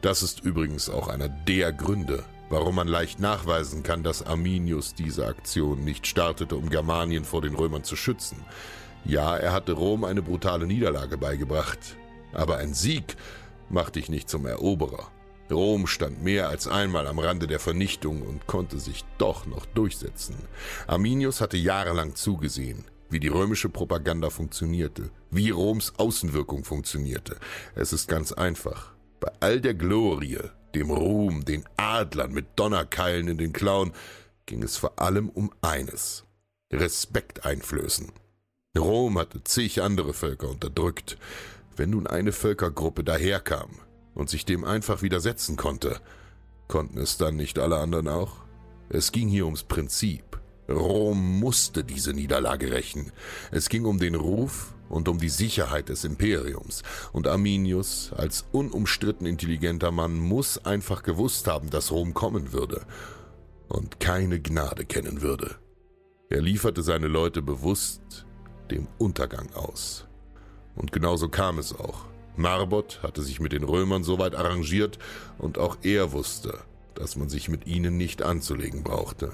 Das 0.00 0.22
ist 0.22 0.40
übrigens 0.44 0.88
auch 0.88 1.08
einer 1.08 1.28
der 1.28 1.72
Gründe, 1.72 2.24
warum 2.48 2.76
man 2.76 2.86
leicht 2.86 3.18
nachweisen 3.18 3.82
kann, 3.82 4.04
dass 4.04 4.24
Arminius 4.24 4.94
diese 4.94 5.26
Aktion 5.26 5.84
nicht 5.84 6.06
startete, 6.06 6.54
um 6.54 6.70
Germanien 6.70 7.24
vor 7.24 7.42
den 7.42 7.56
Römern 7.56 7.82
zu 7.82 7.96
schützen. 7.96 8.44
Ja, 9.04 9.36
er 9.36 9.52
hatte 9.52 9.72
Rom 9.72 10.04
eine 10.04 10.22
brutale 10.22 10.66
Niederlage 10.66 11.18
beigebracht, 11.18 11.96
aber 12.32 12.58
ein 12.58 12.74
Sieg 12.74 13.16
Mach 13.70 13.90
dich 13.90 14.08
nicht 14.08 14.28
zum 14.28 14.46
Eroberer. 14.46 15.10
Rom 15.50 15.86
stand 15.86 16.22
mehr 16.22 16.48
als 16.48 16.68
einmal 16.68 17.06
am 17.06 17.18
Rande 17.18 17.46
der 17.46 17.60
Vernichtung 17.60 18.22
und 18.22 18.46
konnte 18.46 18.78
sich 18.78 19.04
doch 19.18 19.46
noch 19.46 19.64
durchsetzen. 19.66 20.36
Arminius 20.86 21.40
hatte 21.40 21.56
jahrelang 21.56 22.14
zugesehen, 22.14 22.84
wie 23.10 23.20
die 23.20 23.28
römische 23.28 23.68
Propaganda 23.68 24.30
funktionierte, 24.30 25.10
wie 25.30 25.50
Roms 25.50 25.92
Außenwirkung 25.96 26.64
funktionierte. 26.64 27.36
Es 27.74 27.92
ist 27.92 28.08
ganz 28.08 28.32
einfach. 28.32 28.92
Bei 29.20 29.30
all 29.40 29.60
der 29.60 29.74
Glorie, 29.74 30.38
dem 30.74 30.90
Ruhm, 30.90 31.44
den 31.44 31.64
Adlern 31.76 32.32
mit 32.32 32.46
Donnerkeilen 32.56 33.28
in 33.28 33.38
den 33.38 33.52
Klauen, 33.52 33.92
ging 34.46 34.62
es 34.62 34.76
vor 34.76 34.98
allem 34.98 35.28
um 35.28 35.52
eines. 35.62 36.24
Respekt 36.72 37.44
einflößen. 37.44 38.12
Rom 38.78 39.18
hatte 39.18 39.42
zig 39.42 39.82
andere 39.82 40.12
Völker 40.14 40.48
unterdrückt. 40.48 41.18
Wenn 41.80 41.88
nun 41.88 42.06
eine 42.06 42.32
Völkergruppe 42.32 43.04
daherkam 43.04 43.70
und 44.12 44.28
sich 44.28 44.44
dem 44.44 44.66
einfach 44.66 45.00
widersetzen 45.00 45.56
konnte, 45.56 45.98
konnten 46.68 46.98
es 46.98 47.16
dann 47.16 47.36
nicht 47.36 47.58
alle 47.58 47.78
anderen 47.78 48.06
auch? 48.06 48.44
Es 48.90 49.12
ging 49.12 49.28
hier 49.28 49.46
ums 49.46 49.62
Prinzip. 49.62 50.42
Rom 50.68 51.40
musste 51.40 51.82
diese 51.82 52.12
Niederlage 52.12 52.70
rächen. 52.70 53.12
Es 53.50 53.70
ging 53.70 53.86
um 53.86 53.98
den 53.98 54.14
Ruf 54.14 54.74
und 54.90 55.08
um 55.08 55.18
die 55.20 55.30
Sicherheit 55.30 55.88
des 55.88 56.04
Imperiums. 56.04 56.82
Und 57.14 57.26
Arminius, 57.26 58.12
als 58.14 58.44
unumstritten 58.52 59.26
intelligenter 59.26 59.90
Mann, 59.90 60.18
muss 60.18 60.62
einfach 60.62 61.02
gewusst 61.02 61.46
haben, 61.46 61.70
dass 61.70 61.92
Rom 61.92 62.12
kommen 62.12 62.52
würde 62.52 62.84
und 63.68 64.00
keine 64.00 64.38
Gnade 64.38 64.84
kennen 64.84 65.22
würde. 65.22 65.54
Er 66.28 66.42
lieferte 66.42 66.82
seine 66.82 67.08
Leute 67.08 67.40
bewusst 67.40 68.26
dem 68.70 68.86
Untergang 68.98 69.50
aus. 69.54 70.09
Und 70.74 70.92
genauso 70.92 71.28
kam 71.28 71.58
es 71.58 71.74
auch. 71.74 72.04
Marbot 72.36 73.00
hatte 73.02 73.22
sich 73.22 73.40
mit 73.40 73.52
den 73.52 73.64
Römern 73.64 74.04
so 74.04 74.18
weit 74.18 74.34
arrangiert, 74.34 74.98
und 75.38 75.58
auch 75.58 75.78
er 75.82 76.12
wusste, 76.12 76.58
dass 76.94 77.16
man 77.16 77.28
sich 77.28 77.48
mit 77.48 77.66
ihnen 77.66 77.96
nicht 77.96 78.22
anzulegen 78.22 78.82
brauchte. 78.82 79.32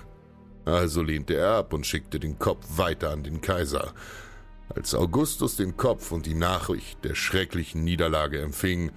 Also 0.65 1.03
lehnte 1.03 1.35
er 1.35 1.53
ab 1.53 1.73
und 1.73 1.87
schickte 1.87 2.19
den 2.19 2.39
Kopf 2.39 2.67
weiter 2.77 3.11
an 3.11 3.23
den 3.23 3.41
Kaiser. 3.41 3.93
Als 4.75 4.95
Augustus 4.95 5.57
den 5.57 5.77
Kopf 5.77 6.11
und 6.11 6.27
die 6.27 6.35
Nachricht 6.35 7.05
der 7.05 7.15
schrecklichen 7.15 7.85
Niederlage 7.85 8.41
empfing, 8.41 8.91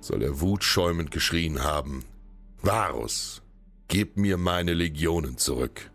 soll 0.00 0.22
er 0.22 0.40
wutschäumend 0.40 1.10
geschrien 1.10 1.62
haben 1.62 2.04
Varus, 2.62 3.40
gib 3.88 4.18
mir 4.18 4.36
meine 4.36 4.74
Legionen 4.74 5.38
zurück. 5.38 5.90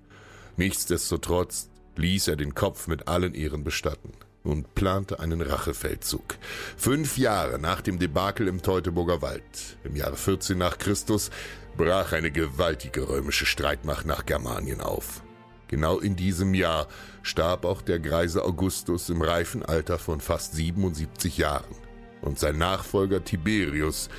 Nichtsdestotrotz 0.58 1.70
ließ 1.96 2.28
er 2.30 2.36
den 2.36 2.56
Kopf 2.56 2.88
mit 2.88 3.08
allen 3.08 3.36
Ehren 3.36 3.64
bestatten 3.64 4.14
und 4.46 4.76
plante 4.76 5.20
einen 5.20 5.42
Rachefeldzug. 5.42 6.38
Fünf 6.78 7.18
Jahre 7.18 7.60
nach 7.60 7.82
dem 7.82 8.00
Debakel 8.00 8.48
im 8.48 8.62
Teutoburger 8.62 9.22
Wald, 9.22 9.78
im 9.84 9.96
Jahre 9.96 10.16
14 10.16 10.58
nach 10.58 10.78
Christus, 10.78 11.32
brach 11.76 12.14
eine 12.14 12.32
gewaltige 12.32 13.10
römische 13.10 13.46
Streitmacht 13.46 14.06
nach 14.06 14.26
Germanien 14.26 14.82
auf. 14.82 15.22
Genau 15.68 16.00
in 16.00 16.16
diesem 16.16 16.54
Jahr 16.54 16.88
starb 17.24 17.66
auch 17.66 17.82
der 17.82 18.00
greise 18.00 18.44
Augustus 18.44 19.10
im 19.10 19.22
reifen 19.22 19.66
Alter 19.66 19.98
von 19.98 20.22
fast 20.22 20.54
77 20.54 21.38
Jahren, 21.38 21.76
und 22.22 22.40
sein 22.40 22.58
Nachfolger 22.58 23.24
Tiberius 23.24 24.10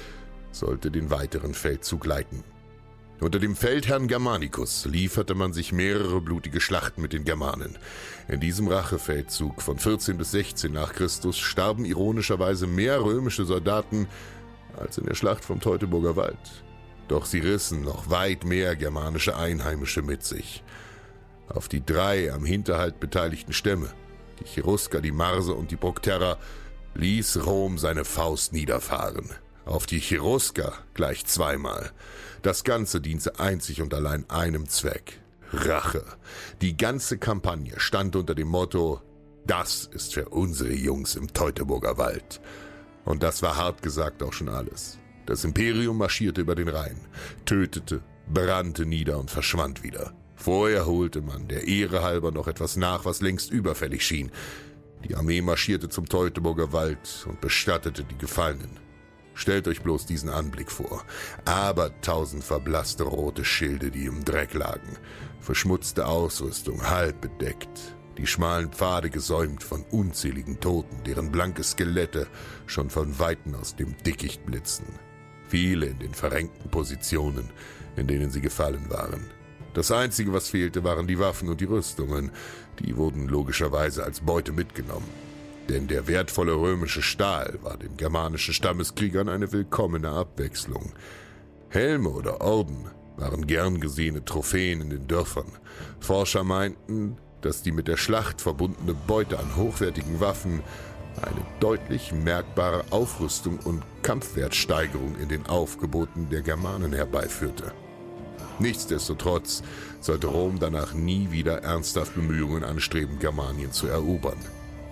sollte 0.50 0.90
den 0.90 1.10
weiteren 1.10 1.54
Feldzug 1.54 2.04
leiten. 2.06 2.42
Unter 3.18 3.38
dem 3.38 3.56
Feldherrn 3.56 4.08
Germanicus 4.08 4.84
lieferte 4.84 5.34
man 5.34 5.54
sich 5.54 5.72
mehrere 5.72 6.20
blutige 6.20 6.60
Schlachten 6.60 7.00
mit 7.00 7.14
den 7.14 7.24
Germanen. 7.24 7.78
In 8.28 8.40
diesem 8.40 8.68
Rachefeldzug 8.68 9.62
von 9.62 9.78
14 9.78 10.18
bis 10.18 10.32
16 10.32 10.70
nach 10.70 10.92
Christus 10.92 11.38
starben 11.38 11.86
ironischerweise 11.86 12.66
mehr 12.66 13.02
römische 13.02 13.46
Soldaten 13.46 14.06
als 14.78 14.98
in 14.98 15.06
der 15.06 15.14
Schlacht 15.14 15.46
vom 15.46 15.60
Teutoburger 15.60 16.14
Wald. 16.16 16.36
Doch 17.08 17.24
sie 17.24 17.38
rissen 17.38 17.82
noch 17.82 18.10
weit 18.10 18.44
mehr 18.44 18.76
germanische 18.76 19.36
Einheimische 19.36 20.02
mit 20.02 20.22
sich. 20.22 20.62
Auf 21.48 21.68
die 21.68 21.84
drei 21.84 22.30
am 22.32 22.44
Hinterhalt 22.44 23.00
beteiligten 23.00 23.54
Stämme, 23.54 23.88
die 24.40 24.44
Cherusker, 24.44 25.00
die 25.00 25.12
Marse 25.12 25.54
und 25.54 25.70
die 25.70 25.76
Bructerra, 25.76 26.36
ließ 26.94 27.46
Rom 27.46 27.78
seine 27.78 28.04
Faust 28.04 28.52
niederfahren. 28.52 29.30
Auf 29.66 29.86
die 29.86 30.00
Cherusker 30.00 30.72
gleich 30.94 31.26
zweimal. 31.26 31.90
Das 32.42 32.62
Ganze 32.62 33.00
diente 33.00 33.40
einzig 33.40 33.82
und 33.82 33.92
allein 33.92 34.24
einem 34.30 34.68
Zweck. 34.68 35.20
Rache. 35.52 36.04
Die 36.62 36.76
ganze 36.76 37.18
Kampagne 37.18 37.78
stand 37.78 38.14
unter 38.14 38.36
dem 38.36 38.48
Motto, 38.48 39.00
das 39.44 39.84
ist 39.84 40.14
für 40.14 40.28
unsere 40.28 40.72
Jungs 40.72 41.16
im 41.16 41.32
Teutoburger 41.32 41.98
Wald. 41.98 42.40
Und 43.04 43.24
das 43.24 43.42
war 43.42 43.56
hart 43.56 43.82
gesagt 43.82 44.22
auch 44.22 44.32
schon 44.32 44.48
alles. 44.48 44.98
Das 45.26 45.44
Imperium 45.44 45.98
marschierte 45.98 46.42
über 46.42 46.54
den 46.54 46.68
Rhein, 46.68 47.00
tötete, 47.44 48.02
brannte 48.32 48.86
nieder 48.86 49.18
und 49.18 49.32
verschwand 49.32 49.82
wieder. 49.82 50.14
Vorher 50.36 50.86
holte 50.86 51.22
man 51.22 51.48
der 51.48 51.66
Ehre 51.66 52.04
halber 52.04 52.30
noch 52.30 52.46
etwas 52.46 52.76
nach, 52.76 53.04
was 53.04 53.20
längst 53.20 53.50
überfällig 53.50 54.06
schien. 54.06 54.30
Die 55.08 55.16
Armee 55.16 55.40
marschierte 55.40 55.88
zum 55.88 56.08
Teutoburger 56.08 56.72
Wald 56.72 57.26
und 57.28 57.40
bestattete 57.40 58.04
die 58.04 58.18
Gefallenen. 58.18 58.85
Stellt 59.36 59.68
euch 59.68 59.82
bloß 59.82 60.06
diesen 60.06 60.30
Anblick 60.30 60.72
vor. 60.72 61.04
Aber 61.44 62.00
tausend 62.00 62.42
verblasste 62.42 63.04
rote 63.04 63.44
Schilde, 63.44 63.90
die 63.90 64.06
im 64.06 64.24
Dreck 64.24 64.54
lagen. 64.54 64.96
Verschmutzte 65.40 66.06
Ausrüstung, 66.06 66.88
halb 66.88 67.20
bedeckt. 67.20 67.94
Die 68.16 68.26
schmalen 68.26 68.72
Pfade 68.72 69.10
gesäumt 69.10 69.62
von 69.62 69.84
unzähligen 69.90 70.58
Toten, 70.58 71.04
deren 71.04 71.30
blanke 71.30 71.62
Skelette 71.62 72.26
schon 72.64 72.88
von 72.88 73.18
Weiten 73.18 73.54
aus 73.54 73.76
dem 73.76 73.94
Dickicht 74.04 74.46
blitzten. 74.46 74.98
Viele 75.48 75.86
in 75.86 75.98
den 75.98 76.14
verrenkten 76.14 76.70
Positionen, 76.70 77.50
in 77.94 78.06
denen 78.06 78.30
sie 78.30 78.40
gefallen 78.40 78.88
waren. 78.88 79.26
Das 79.74 79.92
Einzige, 79.92 80.32
was 80.32 80.48
fehlte, 80.48 80.82
waren 80.82 81.06
die 81.06 81.18
Waffen 81.18 81.50
und 81.50 81.60
die 81.60 81.66
Rüstungen. 81.66 82.30
Die 82.78 82.96
wurden 82.96 83.28
logischerweise 83.28 84.02
als 84.02 84.20
Beute 84.20 84.52
mitgenommen 84.52 85.25
denn 85.68 85.88
der 85.88 86.06
wertvolle 86.06 86.54
römische 86.54 87.02
Stahl 87.02 87.58
war 87.62 87.76
den 87.76 87.96
germanischen 87.96 88.54
Stammeskriegern 88.54 89.28
eine 89.28 89.52
willkommene 89.52 90.10
Abwechslung. 90.10 90.92
Helme 91.68 92.10
oder 92.10 92.40
Orden 92.40 92.90
waren 93.16 93.46
gern 93.46 93.80
gesehene 93.80 94.24
Trophäen 94.24 94.80
in 94.80 94.90
den 94.90 95.08
Dörfern. 95.08 95.50
Forscher 96.00 96.44
meinten, 96.44 97.16
dass 97.40 97.62
die 97.62 97.72
mit 97.72 97.88
der 97.88 97.96
Schlacht 97.96 98.40
verbundene 98.40 98.94
Beute 98.94 99.38
an 99.38 99.56
hochwertigen 99.56 100.20
Waffen 100.20 100.62
eine 101.22 101.40
deutlich 101.60 102.12
merkbare 102.12 102.84
Aufrüstung 102.90 103.58
und 103.60 103.82
Kampfwertsteigerung 104.02 105.16
in 105.16 105.28
den 105.28 105.46
Aufgeboten 105.46 106.28
der 106.28 106.42
Germanen 106.42 106.92
herbeiführte. 106.92 107.72
Nichtsdestotrotz 108.58 109.62
sollte 110.00 110.28
Rom 110.28 110.58
danach 110.58 110.94
nie 110.94 111.30
wieder 111.30 111.62
ernsthaft 111.62 112.14
Bemühungen 112.14 112.64
anstreben, 112.64 113.18
Germanien 113.18 113.72
zu 113.72 113.86
erobern. 113.86 114.38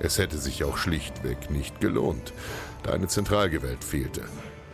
Es 0.04 0.18
hätte 0.18 0.36
sich 0.36 0.64
auch 0.64 0.76
schlichtweg 0.76 1.50
nicht 1.50 1.80
gelohnt, 1.80 2.34
da 2.82 2.92
eine 2.92 3.08
Zentralgewalt 3.08 3.82
fehlte. 3.82 4.20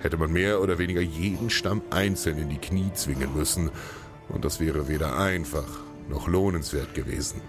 Hätte 0.00 0.16
man 0.16 0.32
mehr 0.32 0.60
oder 0.60 0.78
weniger 0.78 1.02
jeden 1.02 1.50
Stamm 1.50 1.82
einzeln 1.90 2.36
in 2.38 2.48
die 2.48 2.58
Knie 2.58 2.90
zwingen 2.94 3.32
müssen, 3.36 3.70
und 4.28 4.44
das 4.44 4.58
wäre 4.58 4.88
weder 4.88 5.16
einfach 5.16 5.68
noch 6.08 6.26
lohnenswert 6.26 6.94
gewesen. 6.94 7.40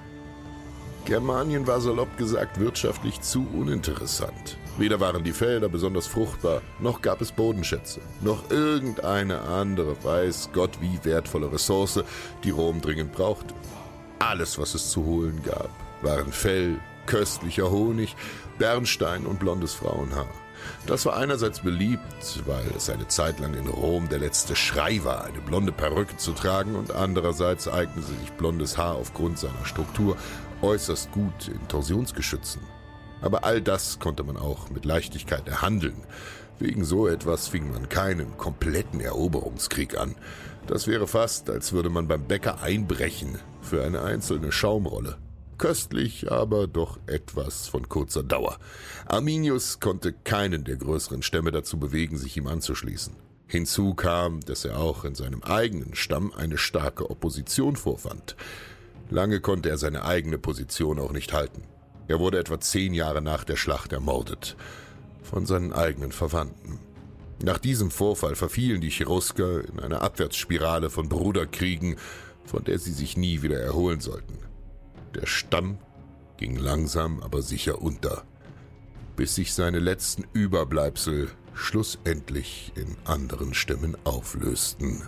Germanien 1.05 1.65
war 1.65 1.81
salopp 1.81 2.15
gesagt 2.17 2.59
wirtschaftlich 2.59 3.19
zu 3.21 3.47
uninteressant. 3.51 4.57
Weder 4.77 4.99
waren 4.99 5.23
die 5.23 5.33
Felder 5.33 5.67
besonders 5.67 6.05
fruchtbar, 6.05 6.61
noch 6.79 7.01
gab 7.01 7.19
es 7.19 7.31
Bodenschätze, 7.31 7.99
noch 8.21 8.51
irgendeine 8.51 9.41
andere, 9.41 9.95
weiß 10.03 10.49
Gott 10.53 10.79
wie 10.81 10.99
wertvolle 11.03 11.51
Ressource, 11.51 12.03
die 12.43 12.51
Rom 12.51 12.79
dringend 12.79 13.11
brauchte. 13.11 13.55
Alles, 14.19 14.59
was 14.59 14.75
es 14.75 14.91
zu 14.91 15.03
holen 15.03 15.41
gab, 15.43 15.71
waren 16.03 16.31
Fell, 16.31 16.79
köstlicher 17.05 17.71
Honig, 17.71 18.15
Bernstein 18.57 19.25
und 19.25 19.39
blondes 19.39 19.73
Frauenhaar. 19.73 20.27
Das 20.85 21.05
war 21.05 21.17
einerseits 21.17 21.61
beliebt, 21.61 22.43
weil 22.45 22.65
es 22.75 22.89
eine 22.89 23.07
Zeit 23.07 23.39
lang 23.39 23.53
in 23.53 23.67
Rom 23.67 24.09
der 24.09 24.19
letzte 24.19 24.55
Schrei 24.55 25.03
war, 25.03 25.23
eine 25.25 25.39
blonde 25.41 25.71
Perücke 25.71 26.17
zu 26.17 26.33
tragen, 26.33 26.75
und 26.75 26.91
andererseits 26.91 27.67
eignete 27.67 28.07
sich 28.07 28.31
blondes 28.33 28.77
Haar 28.77 28.95
aufgrund 28.95 29.39
seiner 29.39 29.65
Struktur 29.65 30.17
äußerst 30.61 31.11
gut 31.11 31.47
in 31.47 31.67
Torsionsgeschützen. 31.67 32.61
Aber 33.21 33.43
all 33.43 33.61
das 33.61 33.99
konnte 33.99 34.23
man 34.23 34.37
auch 34.37 34.69
mit 34.69 34.85
Leichtigkeit 34.85 35.47
erhandeln. 35.47 36.03
Wegen 36.59 36.83
so 36.83 37.07
etwas 37.07 37.47
fing 37.47 37.71
man 37.71 37.89
keinen 37.89 38.37
kompletten 38.37 38.99
Eroberungskrieg 38.99 39.97
an. 39.97 40.15
Das 40.67 40.87
wäre 40.87 41.07
fast, 41.07 41.49
als 41.49 41.73
würde 41.73 41.89
man 41.89 42.07
beim 42.07 42.25
Bäcker 42.25 42.61
einbrechen 42.61 43.39
für 43.61 43.83
eine 43.83 44.01
einzelne 44.01 44.51
Schaumrolle. 44.51 45.17
Köstlich, 45.61 46.31
aber 46.31 46.65
doch 46.65 46.97
etwas 47.05 47.67
von 47.67 47.87
kurzer 47.87 48.23
Dauer. 48.23 48.57
Arminius 49.05 49.79
konnte 49.79 50.11
keinen 50.11 50.63
der 50.63 50.75
größeren 50.75 51.21
Stämme 51.21 51.51
dazu 51.51 51.77
bewegen, 51.77 52.17
sich 52.17 52.35
ihm 52.35 52.47
anzuschließen. 52.47 53.15
Hinzu 53.45 53.93
kam, 53.93 54.39
dass 54.39 54.65
er 54.65 54.79
auch 54.79 55.05
in 55.05 55.13
seinem 55.13 55.43
eigenen 55.43 55.93
Stamm 55.93 56.33
eine 56.35 56.57
starke 56.57 57.11
Opposition 57.11 57.75
vorfand. 57.75 58.35
Lange 59.11 59.39
konnte 59.39 59.69
er 59.69 59.77
seine 59.77 60.03
eigene 60.03 60.39
Position 60.39 60.97
auch 60.97 61.11
nicht 61.11 61.31
halten. 61.31 61.61
Er 62.07 62.19
wurde 62.19 62.39
etwa 62.39 62.59
zehn 62.59 62.95
Jahre 62.95 63.21
nach 63.21 63.43
der 63.43 63.55
Schlacht 63.55 63.93
ermordet. 63.93 64.55
Von 65.21 65.45
seinen 65.45 65.73
eigenen 65.73 66.11
Verwandten. 66.11 66.79
Nach 67.43 67.59
diesem 67.59 67.91
Vorfall 67.91 68.33
verfielen 68.33 68.81
die 68.81 68.89
Cherusker 68.89 69.63
in 69.69 69.79
eine 69.79 70.01
Abwärtsspirale 70.01 70.89
von 70.89 71.07
Bruderkriegen, 71.07 71.97
von 72.45 72.63
der 72.63 72.79
sie 72.79 72.93
sich 72.93 73.15
nie 73.15 73.43
wieder 73.43 73.59
erholen 73.59 73.99
sollten. 73.99 74.50
Der 75.15 75.25
Stamm 75.25 75.77
ging 76.37 76.55
langsam 76.55 77.21
aber 77.21 77.41
sicher 77.41 77.81
unter, 77.81 78.23
bis 79.15 79.35
sich 79.35 79.53
seine 79.53 79.79
letzten 79.79 80.25
Überbleibsel 80.33 81.29
schlussendlich 81.53 82.71
in 82.75 82.95
anderen 83.05 83.53
Stämmen 83.53 83.97
auflösten. 84.03 85.03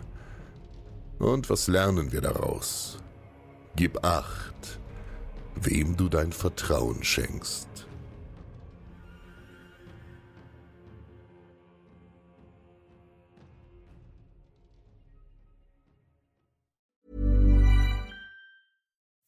Und 1.19 1.49
was 1.49 1.67
lernen 1.67 2.11
wir 2.11 2.21
daraus? 2.21 2.97
Gib 3.75 4.03
acht, 4.03 4.79
wem 5.55 5.95
du 5.95 6.09
dein 6.09 6.31
Vertrauen 6.31 7.03
schenkst. 7.03 7.82